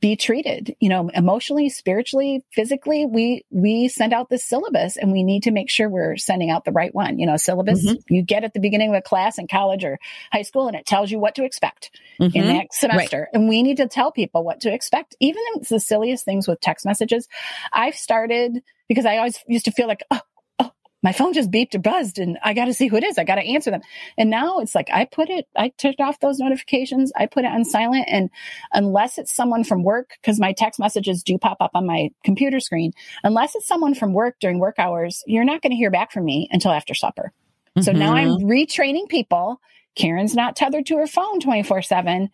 [0.00, 5.22] be treated you know emotionally spiritually physically we we send out this syllabus and we
[5.22, 8.14] need to make sure we're sending out the right one you know syllabus mm-hmm.
[8.14, 9.98] you get at the beginning of a class in college or
[10.30, 12.36] high school and it tells you what to expect mm-hmm.
[12.36, 13.28] in that semester right.
[13.32, 16.84] and we need to tell people what to expect even the silliest things with text
[16.84, 17.26] messages
[17.72, 20.20] i've started because i always used to feel like oh
[21.02, 23.18] my phone just beeped or buzzed and I got to see who it is.
[23.18, 23.82] I got to answer them.
[24.16, 27.12] And now it's like I put it, I turned off those notifications.
[27.16, 28.06] I put it on silent.
[28.08, 28.30] And
[28.72, 32.58] unless it's someone from work, because my text messages do pop up on my computer
[32.58, 36.10] screen, unless it's someone from work during work hours, you're not going to hear back
[36.10, 37.32] from me until after supper.
[37.76, 37.82] Mm-hmm.
[37.82, 38.48] So now I'm mm-hmm.
[38.48, 39.60] retraining people.
[39.94, 42.28] Karen's not tethered to her phone 24 7.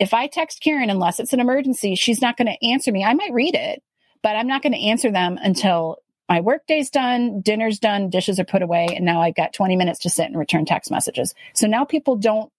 [0.00, 3.04] If I text Karen, unless it's an emergency, she's not going to answer me.
[3.04, 3.82] I might read it,
[4.22, 5.98] but I'm not going to answer them until
[6.30, 9.98] my workday's done, dinner's done, dishes are put away, and now I've got 20 minutes
[10.00, 11.34] to sit and return text messages.
[11.54, 12.52] So now people don't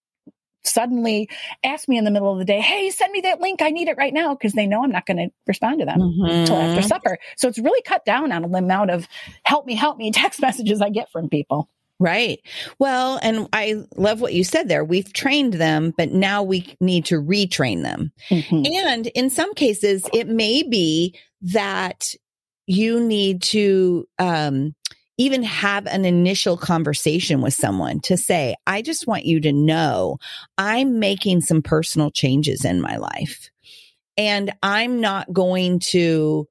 [0.64, 1.30] suddenly
[1.64, 3.62] ask me in the middle of the day, Hey, send me that link.
[3.62, 4.36] I need it right now.
[4.36, 6.26] Cause they know I'm not going to respond to them mm-hmm.
[6.26, 7.18] until after supper.
[7.38, 9.08] So it's really cut down on the amount of
[9.44, 11.70] help me, help me text messages I get from people.
[11.98, 12.40] Right.
[12.80, 14.84] Well, and I love what you said there.
[14.84, 18.12] We've trained them, but now we need to retrain them.
[18.30, 18.88] Mm-hmm.
[18.88, 22.16] And in some cases, it may be that
[22.72, 24.74] you need to um,
[25.18, 30.20] even have an initial conversation with someone to say, I just want you to know
[30.58, 33.50] I'm making some personal changes in my life.
[34.16, 36.48] And I'm not going to,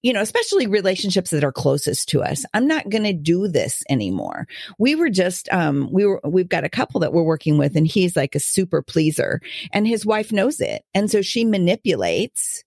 [0.00, 2.46] you know, especially relationships that are closest to us.
[2.54, 4.46] I'm not going to do this anymore.
[4.78, 7.86] We were just, um, we were, we've got a couple that we're working with and
[7.86, 10.82] he's like a super pleaser and his wife knows it.
[10.94, 12.64] And so she manipulates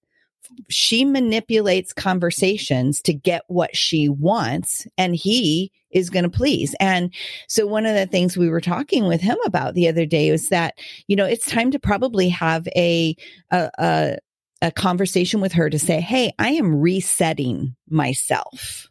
[0.69, 6.75] she manipulates conversations to get what she wants and he is going to please.
[6.79, 7.13] And
[7.47, 10.49] so one of the things we were talking with him about the other day was
[10.49, 10.75] that,
[11.07, 13.15] you know, it's time to probably have a,
[13.51, 14.17] a, a,
[14.61, 18.87] a conversation with her to say, Hey, I am resetting myself.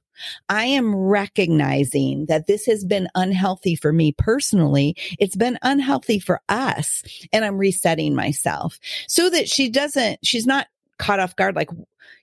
[0.48, 4.94] I am recognizing that this has been unhealthy for me personally.
[5.18, 10.66] It's been unhealthy for us and I'm resetting myself so that she doesn't, she's not
[11.00, 11.70] caught off guard, like,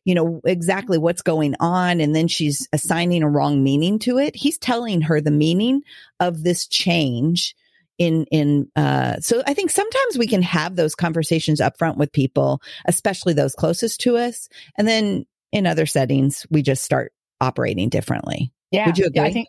[0.05, 1.99] you know, exactly what's going on.
[1.99, 4.35] And then she's assigning a wrong meaning to it.
[4.35, 5.81] He's telling her the meaning
[6.19, 7.55] of this change
[7.97, 12.13] in, in, uh, so I think sometimes we can have those conversations up front with
[12.13, 14.47] people, especially those closest to us.
[14.77, 17.11] And then in other settings, we just start
[17.41, 18.53] operating differently.
[18.71, 18.85] Yeah.
[18.85, 19.21] Would you agree?
[19.21, 19.47] Yeah, I think,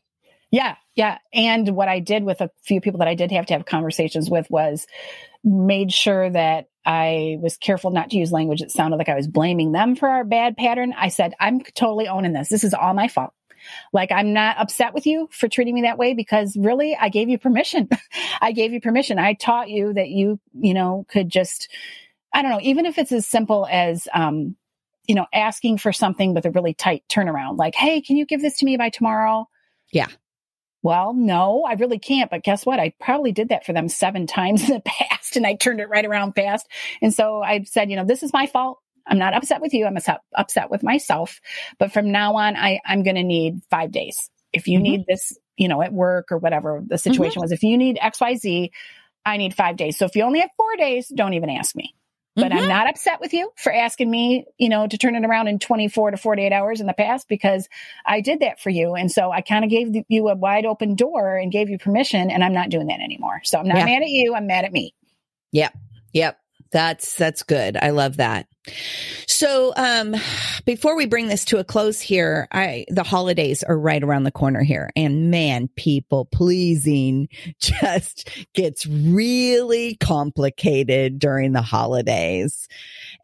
[0.51, 1.19] yeah, yeah.
[1.33, 4.31] And what I did with a few people that I did have to have conversations
[4.31, 4.87] with was
[5.45, 9.29] made sure that I was careful not to use language that sounded like I was
[9.29, 10.95] blaming them for our bad pattern.
[10.97, 12.49] I said, I'm totally owning this.
[12.49, 13.35] This is all my fault.
[13.93, 17.29] Like, I'm not upset with you for treating me that way because really, I gave
[17.29, 17.89] you permission.
[18.41, 19.19] I gave you permission.
[19.19, 21.69] I taught you that you, you know, could just,
[22.33, 24.57] I don't know, even if it's as simple as, um,
[25.07, 28.41] you know, asking for something with a really tight turnaround, like, hey, can you give
[28.41, 29.49] this to me by tomorrow?
[29.93, 30.09] Yeah.
[30.83, 32.31] Well, no, I really can't.
[32.31, 32.79] But guess what?
[32.79, 35.89] I probably did that for them seven times in the past and I turned it
[35.89, 36.67] right around fast.
[37.03, 38.79] And so I said, you know, this is my fault.
[39.07, 39.87] I'm not upset with you.
[39.87, 39.97] I'm
[40.37, 41.41] upset with myself.
[41.79, 44.31] But from now on, I, I'm going to need five days.
[44.53, 44.83] If you mm-hmm.
[44.83, 47.41] need this, you know, at work or whatever the situation mm-hmm.
[47.43, 48.71] was, if you need XYZ,
[49.25, 49.99] I need five days.
[49.99, 51.95] So if you only have four days, don't even ask me
[52.39, 52.63] but mm-hmm.
[52.63, 55.59] I'm not upset with you for asking me, you know, to turn it around in
[55.59, 57.69] 24 to 48 hours in the past because
[58.07, 58.95] I did that for you.
[58.95, 62.31] And so I kind of gave you a wide open door and gave you permission
[62.31, 63.41] and I'm not doing that anymore.
[63.45, 63.85] So I'm not yeah.
[63.87, 64.35] mad at you.
[64.35, 64.95] I'm mad at me.
[65.53, 65.77] Yep.
[66.13, 66.39] Yep.
[66.71, 67.77] That's, that's good.
[67.77, 68.47] I love that.
[69.27, 70.15] So, um,
[70.65, 74.33] before we bring this to a close here, I, the holidays are right around the
[74.33, 77.29] corner here and man, people pleasing
[77.61, 82.69] just gets really complicated during the holidays.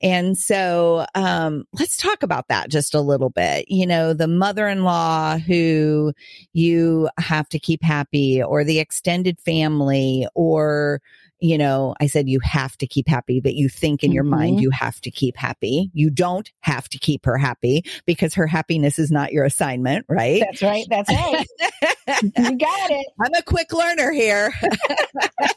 [0.03, 3.67] And so, um, let's talk about that just a little bit.
[3.69, 6.13] You know, the mother-in-law who
[6.53, 11.01] you have to keep happy or the extended family or,
[11.41, 14.31] you know, I said you have to keep happy, but you think in your mm-hmm.
[14.31, 15.91] mind you have to keep happy.
[15.93, 20.41] You don't have to keep her happy because her happiness is not your assignment, right?
[20.41, 20.87] That's right.
[20.89, 21.47] That's right.
[22.07, 23.07] you got it.
[23.25, 24.53] I'm a quick learner here.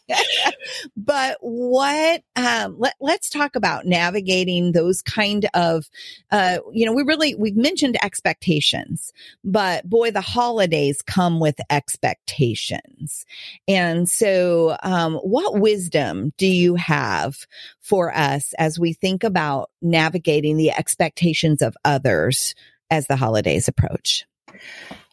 [0.97, 5.89] but what um let, let's talk about navigating those kind of
[6.31, 9.11] uh you know, we really we've mentioned expectations,
[9.43, 13.25] but boy, the holidays come with expectations.
[13.67, 17.45] And so um what wisdom do you have
[17.81, 22.55] for us as we think about navigating the expectations of others
[22.89, 24.25] as the holidays approach?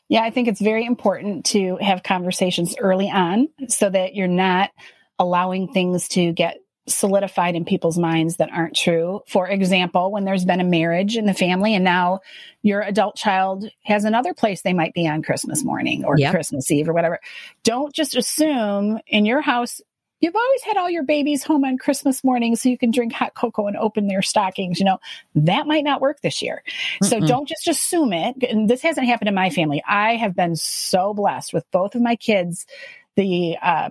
[0.09, 4.71] Yeah, I think it's very important to have conversations early on so that you're not
[5.19, 9.23] allowing things to get solidified in people's minds that aren't true.
[9.27, 12.21] For example, when there's been a marriage in the family and now
[12.63, 16.33] your adult child has another place they might be on Christmas morning or yep.
[16.33, 17.19] Christmas Eve or whatever,
[17.65, 19.81] don't just assume in your house
[20.25, 23.35] You've always had all your babies home on Christmas morning so you can drink hot
[23.35, 24.79] cocoa and open their stockings.
[24.79, 24.99] You know,
[25.35, 26.63] that might not work this year.
[27.03, 27.11] Mm-mm.
[27.11, 28.37] So don't just assume it.
[28.43, 29.83] And this hasn't happened in my family.
[29.87, 32.65] I have been so blessed with both of my kids.
[33.17, 33.91] The uh,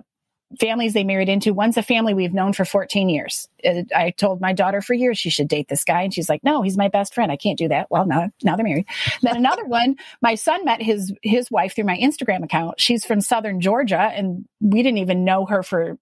[0.58, 1.54] families they married into.
[1.54, 3.48] One's a family we've known for 14 years.
[3.64, 6.42] Uh, I told my daughter for years she should date this guy, and she's like,
[6.42, 7.30] "No, he's my best friend.
[7.30, 8.86] I can't do that." Well, now now they're married.
[9.22, 12.80] then another one, my son met his his wife through my Instagram account.
[12.80, 15.96] She's from Southern Georgia, and we didn't even know her for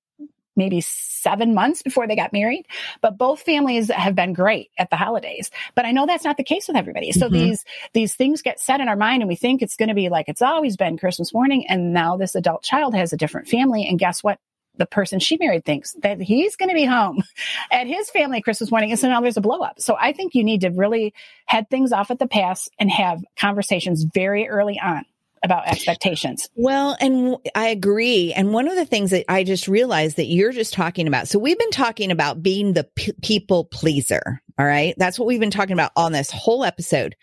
[0.57, 2.67] maybe seven months before they got married.
[3.01, 5.51] But both families have been great at the holidays.
[5.75, 7.13] But I know that's not the case with everybody.
[7.13, 7.35] So mm-hmm.
[7.35, 10.09] these these things get set in our mind and we think it's going to be
[10.09, 11.67] like it's always been Christmas morning.
[11.69, 13.87] And now this adult child has a different family.
[13.87, 14.39] And guess what?
[14.79, 17.23] The person she married thinks that he's going to be home
[17.71, 18.91] at his family Christmas morning.
[18.91, 19.81] And so now there's a blow up.
[19.81, 21.13] So I think you need to really
[21.45, 25.05] head things off at the pass and have conversations very early on
[25.45, 26.49] about expectations.
[26.55, 28.33] Well, and I agree.
[28.33, 31.29] And one of the things that I just realized that you're just talking about.
[31.29, 34.41] So we've been talking about being the p- people pleaser.
[34.59, 34.95] All right.
[34.97, 37.17] That's what we've been talking about on this whole episode.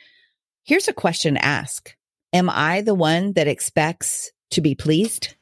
[0.64, 1.96] Here's a question to ask.
[2.34, 5.36] Am I the one that expects to be pleased?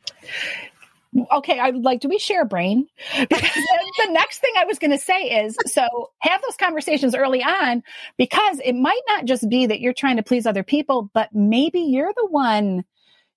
[1.31, 2.87] Okay, I would like, do we share a brain?
[3.17, 3.41] Because
[4.05, 7.83] the next thing I was going to say is so have those conversations early on
[8.17, 11.79] because it might not just be that you're trying to please other people, but maybe
[11.81, 12.83] you're the one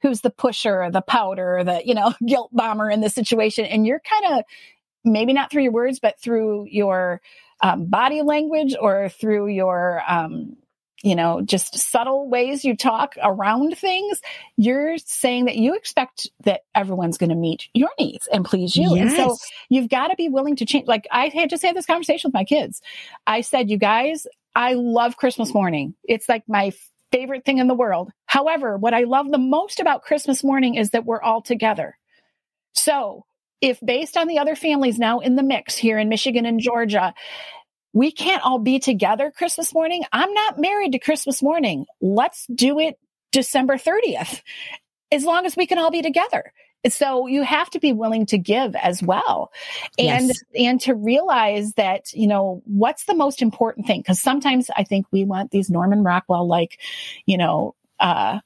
[0.03, 3.65] who's the pusher, the pouter, the, you know, guilt bomber in this situation.
[3.65, 4.45] And you're kind of
[5.05, 7.21] maybe not through your words, but through your
[7.63, 10.57] um, body language or through your, um,
[11.03, 14.21] you know, just subtle ways you talk around things,
[14.57, 18.95] you're saying that you expect that everyone's going to meet your needs and please you.
[18.95, 19.01] Yes.
[19.01, 19.37] And so
[19.69, 20.87] you've got to be willing to change.
[20.87, 22.83] Like I had just had this conversation with my kids.
[23.27, 25.95] I said, you guys, I love Christmas morning.
[26.05, 26.73] It's like my
[27.13, 28.11] favorite thing in the world.
[28.27, 31.97] However, what I love the most about Christmas morning is that we're all together.
[32.75, 33.25] So
[33.61, 37.15] if based on the other families now in the mix here in Michigan and Georgia,
[37.93, 40.05] we can't all be together Christmas morning.
[40.13, 41.87] I'm not married to Christmas morning.
[42.01, 42.99] Let's do it
[43.33, 44.43] December 30th,
[45.11, 46.53] as long as we can all be together.
[46.89, 49.53] So you have to be willing to give as well.
[49.99, 50.43] And, yes.
[50.57, 54.03] and to realize that, you know, what's the most important thing?
[54.03, 56.81] Cause sometimes I think we want these Norman Rockwell like,
[57.27, 58.41] you know, uh,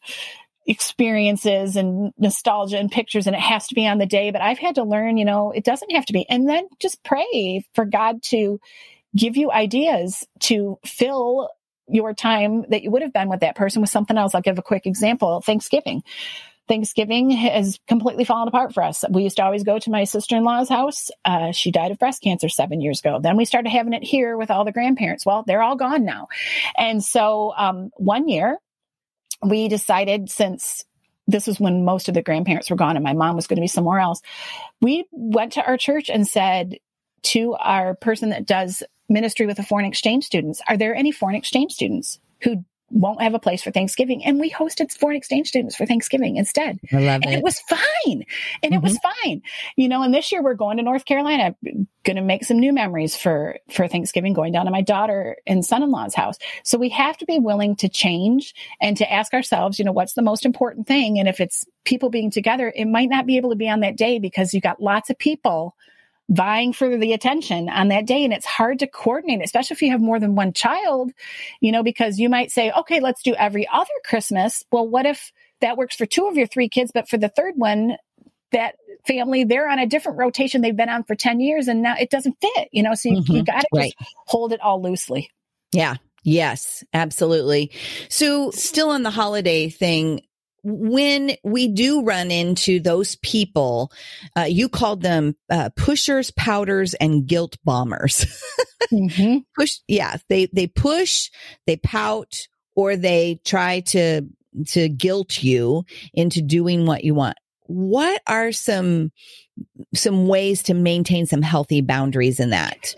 [0.66, 4.56] experiences and nostalgia and pictures and it has to be on the day but i've
[4.56, 7.84] had to learn you know it doesn't have to be and then just pray for
[7.84, 8.58] god to
[9.16, 11.50] give you ideas to fill
[11.86, 14.34] your time that you would have been with that person with something else.
[14.34, 15.40] I'll give a quick example.
[15.40, 16.02] Thanksgiving.
[16.66, 19.04] Thanksgiving has completely fallen apart for us.
[19.10, 21.10] We used to always go to my sister in law's house.
[21.24, 23.20] Uh, she died of breast cancer seven years ago.
[23.20, 25.26] Then we started having it here with all the grandparents.
[25.26, 26.28] Well, they're all gone now.
[26.78, 28.56] And so um, one year
[29.42, 30.86] we decided since
[31.26, 33.62] this was when most of the grandparents were gone and my mom was going to
[33.62, 34.22] be somewhere else,
[34.80, 36.78] we went to our church and said,
[37.24, 40.60] to our person that does ministry with the foreign exchange students.
[40.68, 44.24] Are there any foreign exchange students who won't have a place for Thanksgiving.
[44.24, 46.78] And we hosted foreign exchange students for Thanksgiving instead.
[46.92, 47.38] I love and it.
[47.38, 47.80] it was fine.
[48.06, 48.74] And mm-hmm.
[48.74, 49.28] it was mm-hmm.
[49.28, 49.42] fine.
[49.76, 51.56] You know, and this year we're going to North Carolina,
[52.04, 55.64] going to make some new memories for, for Thanksgiving, going down to my daughter and
[55.64, 56.38] son-in-law's house.
[56.62, 60.14] So we have to be willing to change and to ask ourselves, you know, what's
[60.14, 61.18] the most important thing?
[61.18, 63.96] And if it's people being together, it might not be able to be on that
[63.96, 65.74] day because you got lots of people
[66.30, 68.24] vying for the attention on that day.
[68.24, 71.12] And it's hard to coordinate, especially if you have more than one child,
[71.60, 74.64] you know, because you might say, okay, let's do every other Christmas.
[74.72, 77.54] Well, what if that works for two of your three kids, but for the third
[77.56, 77.96] one,
[78.52, 81.94] that family, they're on a different rotation they've been on for 10 years and now
[81.98, 83.32] it doesn't fit, you know, so you, mm-hmm.
[83.32, 83.92] you got to right.
[83.98, 85.30] just hold it all loosely.
[85.72, 85.96] Yeah.
[86.22, 87.70] Yes, absolutely.
[88.08, 90.22] So still on the holiday thing,
[90.64, 93.92] when we do run into those people,
[94.36, 98.24] uh, you called them uh, pushers, pouters, and guilt bombers.
[98.90, 99.38] mm-hmm.
[99.56, 101.30] Push, yeah, they they push,
[101.66, 104.22] they pout, or they try to
[104.68, 105.84] to guilt you
[106.14, 107.36] into doing what you want.
[107.66, 109.12] What are some
[109.94, 112.94] some ways to maintain some healthy boundaries in that?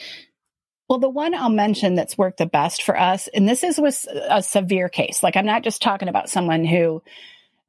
[0.88, 4.06] Well, the one I'll mention that's worked the best for us, and this is with
[4.28, 5.20] a severe case.
[5.20, 7.02] Like I'm not just talking about someone who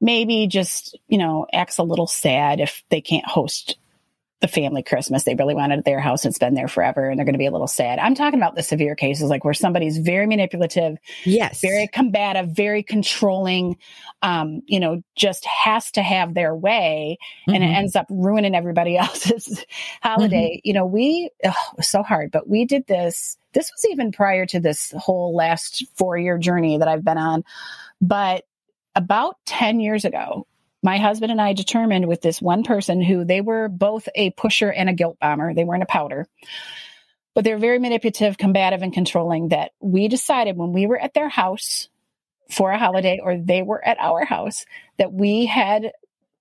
[0.00, 3.76] maybe just, you know, acts a little sad if they can't host
[4.40, 5.24] the family Christmas.
[5.24, 6.24] They really wanted their house.
[6.24, 7.98] It's been there forever and they're going to be a little sad.
[7.98, 10.96] I'm talking about the severe cases, like where somebody's very manipulative.
[11.24, 11.60] Yes.
[11.60, 13.78] Very combative, very controlling,
[14.22, 17.54] um, you know, just has to have their way mm-hmm.
[17.54, 17.76] and it mm-hmm.
[17.76, 19.64] ends up ruining everybody else's
[20.02, 20.52] holiday.
[20.54, 20.68] Mm-hmm.
[20.68, 23.36] You know, we, oh, it was so hard, but we did this.
[23.54, 27.42] This was even prior to this whole last four year journey that I've been on.
[28.00, 28.44] But
[28.98, 30.44] about 10 years ago,
[30.82, 34.70] my husband and I determined with this one person who they were both a pusher
[34.70, 35.54] and a guilt bomber.
[35.54, 36.26] They weren't a pouter,
[37.32, 39.48] but they're very manipulative, combative, and controlling.
[39.48, 41.88] That we decided when we were at their house
[42.50, 44.66] for a holiday or they were at our house
[44.98, 45.92] that we had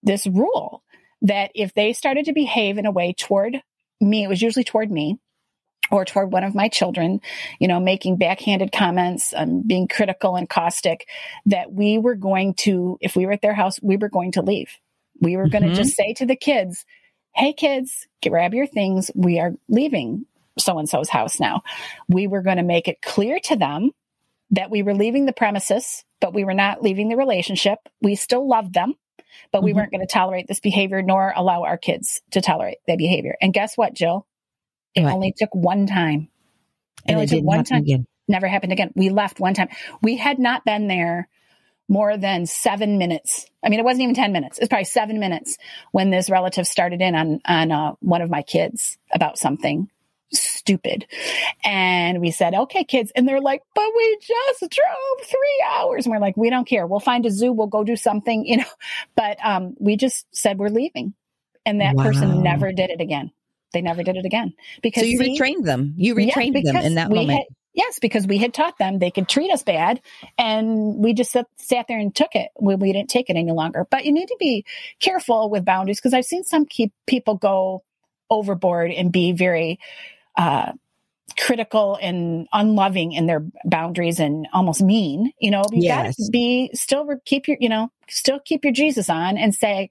[0.01, 0.81] this rule
[1.21, 3.61] that if they started to behave in a way toward
[4.01, 5.19] me, it was usually toward me,
[5.91, 7.21] or toward one of my children,
[7.59, 11.07] you know, making backhanded comments, um, being critical and caustic,
[11.45, 14.41] that we were going to, if we were at their house, we were going to
[14.41, 14.69] leave.
[15.21, 15.77] We were going to mm-hmm.
[15.77, 16.85] just say to the kids,
[17.33, 19.11] Hey kids, grab your things.
[19.15, 20.25] We are leaving
[20.57, 21.61] so and so's house now.
[22.07, 23.91] We were going to make it clear to them
[24.51, 27.79] that we were leaving the premises, but we were not leaving the relationship.
[28.01, 28.95] We still loved them,
[29.51, 29.79] but we mm-hmm.
[29.79, 33.35] weren't going to tolerate this behavior nor allow our kids to tolerate that behavior.
[33.41, 34.25] And guess what, Jill?
[34.97, 36.29] It only took one time.
[37.05, 37.83] It and only it took one time.
[37.83, 38.07] Again.
[38.27, 38.91] Never happened again.
[38.95, 39.69] We left one time.
[40.01, 41.29] We had not been there
[41.87, 43.45] more than seven minutes.
[43.63, 44.59] I mean, it wasn't even 10 minutes.
[44.59, 45.57] It's probably seven minutes
[45.91, 49.89] when this relative started in on, on uh, one of my kids about something
[50.33, 51.05] stupid.
[51.63, 53.13] And we said, okay, kids.
[53.15, 56.05] And they're like, but we just drove three hours.
[56.05, 56.85] And we're like, we don't care.
[56.85, 57.53] We'll find a zoo.
[57.53, 58.65] We'll go do something, you know,
[59.15, 61.13] but, um, we just said we're leaving.
[61.65, 62.03] And that wow.
[62.03, 63.31] person never did it again
[63.73, 65.93] they never did it again because so you see, retrained them.
[65.97, 67.31] You retrained yeah, them in that moment.
[67.31, 70.01] Had, yes, because we had taught them they could treat us bad,
[70.37, 72.49] and we just sat, sat there and took it.
[72.59, 73.85] We, we didn't take it any longer.
[73.89, 74.65] But you need to be
[74.99, 77.83] careful with boundaries because I've seen some keep people go
[78.29, 79.79] overboard and be very
[80.37, 80.71] uh,
[81.37, 85.31] critical and unloving in their boundaries and almost mean.
[85.39, 86.15] You know, you yes.
[86.17, 89.89] got to be still keep your you know still keep your Jesus on and say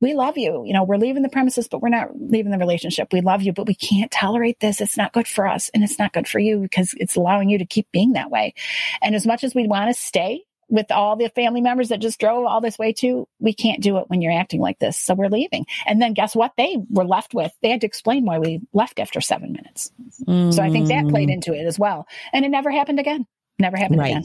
[0.00, 0.64] we love you.
[0.66, 3.12] You know, we're leaving the premises, but we're not leaving the relationship.
[3.12, 4.80] We love you, but we can't tolerate this.
[4.80, 7.58] It's not good for us and it's not good for you because it's allowing you
[7.58, 8.54] to keep being that way.
[9.02, 12.18] And as much as we want to stay with all the family members that just
[12.18, 14.98] drove all this way too, we can't do it when you're acting like this.
[14.98, 15.66] So we're leaving.
[15.86, 16.52] And then guess what?
[16.56, 19.92] They were left with, they had to explain why we left after seven minutes.
[20.26, 20.52] Mm.
[20.52, 21.34] So I think that played mm.
[21.34, 22.06] into it as well.
[22.32, 23.26] And it never happened again.
[23.58, 24.10] Never happened right.
[24.10, 24.24] again.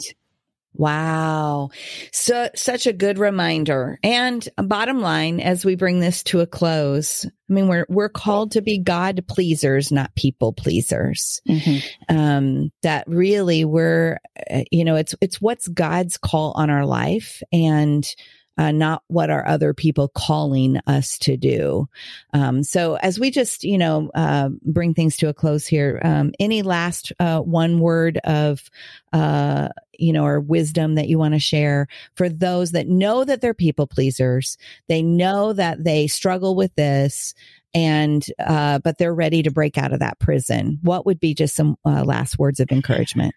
[0.73, 1.69] Wow.
[2.11, 3.99] So such a good reminder.
[4.03, 8.51] And bottom line, as we bring this to a close, I mean, we're, we're called
[8.51, 11.41] to be God pleasers, not people pleasers.
[11.49, 12.15] Mm-hmm.
[12.15, 17.41] Um, that really we're, uh, you know, it's, it's what's God's call on our life.
[17.51, 18.07] And,
[18.59, 21.87] uh, not what are other people calling us to do.
[22.33, 26.33] Um, so as we just, you know, uh, bring things to a close here, um,
[26.41, 28.69] any last uh, one word of,
[29.13, 33.39] uh, you know, or wisdom that you want to share for those that know that
[33.39, 34.57] they're people pleasers,
[34.89, 37.33] they know that they struggle with this
[37.73, 41.55] and uh, but they're ready to break out of that prison what would be just
[41.55, 43.35] some uh, last words of encouragement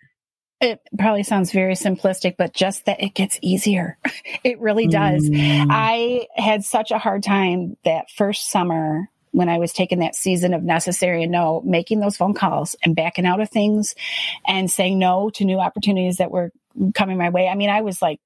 [0.62, 3.98] it probably sounds very simplistic, but just that it gets easier.
[4.44, 5.28] it really does.
[5.28, 5.66] Mm.
[5.70, 10.54] I had such a hard time that first summer when I was taking that season
[10.54, 13.94] of necessary and no, making those phone calls and backing out of things
[14.46, 16.52] and saying no to new opportunities that were
[16.94, 17.48] coming my way.
[17.48, 18.20] I mean, I was like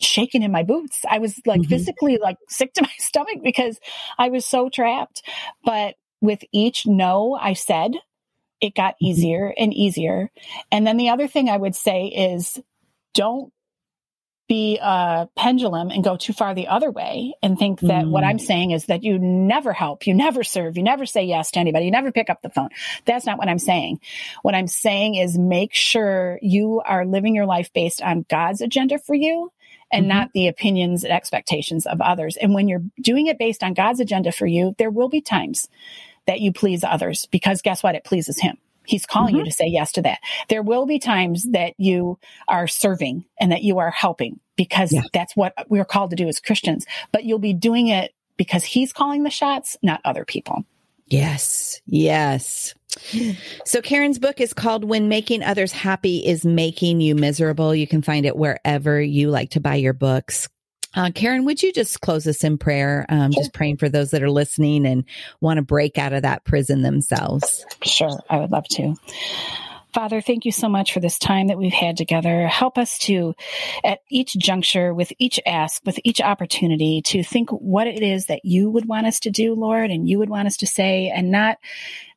[0.00, 1.04] shaking in my boots.
[1.08, 1.70] I was like mm-hmm.
[1.70, 3.78] physically like sick to my stomach because
[4.18, 5.22] I was so trapped.
[5.64, 7.92] But with each no I said,
[8.60, 9.06] it got mm-hmm.
[9.06, 10.30] easier and easier.
[10.70, 12.60] And then the other thing I would say is
[13.14, 13.52] don't
[14.48, 18.10] be a pendulum and go too far the other way and think that mm.
[18.10, 21.50] what I'm saying is that you never help, you never serve, you never say yes
[21.52, 22.70] to anybody, you never pick up the phone.
[23.04, 24.00] That's not what I'm saying.
[24.40, 28.98] What I'm saying is make sure you are living your life based on God's agenda
[28.98, 29.52] for you
[29.92, 30.18] and mm-hmm.
[30.18, 32.38] not the opinions and expectations of others.
[32.38, 35.68] And when you're doing it based on God's agenda for you, there will be times
[36.28, 37.96] that you please others because guess what?
[37.96, 38.56] It pleases him.
[38.84, 39.40] He's calling mm-hmm.
[39.40, 40.20] you to say yes to that.
[40.48, 45.02] There will be times that you are serving and that you are helping because yeah.
[45.12, 48.92] that's what we're called to do as Christians, but you'll be doing it because he's
[48.92, 50.64] calling the shots, not other people.
[51.06, 51.80] Yes.
[51.86, 52.74] Yes.
[53.64, 57.74] So Karen's book is called When Making Others Happy is Making You Miserable.
[57.74, 60.48] You can find it wherever you like to buy your books.
[60.94, 63.04] Uh, Karen, would you just close us in prayer?
[63.08, 63.42] Um, sure.
[63.42, 65.04] Just praying for those that are listening and
[65.40, 67.64] want to break out of that prison themselves.
[67.82, 68.94] Sure, I would love to.
[69.94, 72.46] Father, thank you so much for this time that we've had together.
[72.46, 73.34] Help us to,
[73.82, 78.44] at each juncture, with each ask, with each opportunity, to think what it is that
[78.44, 81.30] you would want us to do, Lord, and you would want us to say, and
[81.30, 81.58] not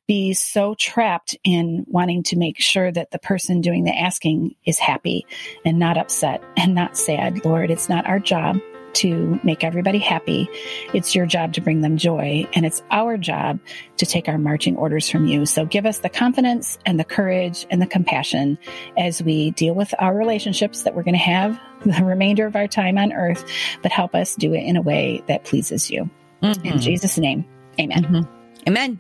[0.08, 4.80] be so trapped in wanting to make sure that the person doing the asking is
[4.80, 5.26] happy
[5.64, 7.46] and not upset and not sad.
[7.46, 8.60] Lord, it's not our job
[8.94, 10.50] to make everybody happy.
[10.94, 13.60] It's your job to bring them joy, and it's our job
[13.98, 15.46] to take our marching orders from you.
[15.46, 18.58] So give us the confidence and the courage and the compassion
[18.98, 22.68] as we deal with our relationships that we're going to have the remainder of our
[22.68, 23.46] time on earth,
[23.82, 26.10] but help us do it in a way that pleases you.
[26.42, 26.66] Mm-hmm.
[26.66, 27.46] In Jesus' name,
[27.80, 28.04] amen.
[28.04, 28.68] Mm-hmm.
[28.68, 29.00] Amen.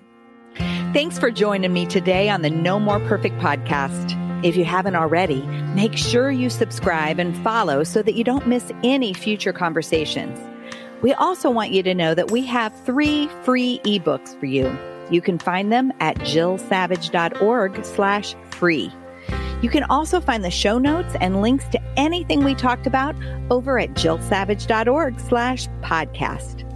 [0.55, 4.17] Thanks for joining me today on the No More Perfect podcast.
[4.43, 5.41] If you haven't already,
[5.75, 10.39] make sure you subscribe and follow so that you don't miss any future conversations.
[11.01, 14.75] We also want you to know that we have three free ebooks for you.
[15.09, 18.91] You can find them at jillsavage.org slash free.
[19.61, 23.15] You can also find the show notes and links to anything we talked about
[23.51, 26.67] over at jillsavage.org slash podcast.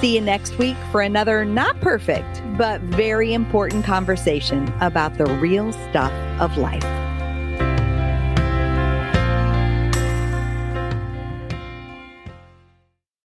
[0.00, 5.72] See you next week for another not perfect, but very important conversation about the real
[5.72, 6.84] stuff of life.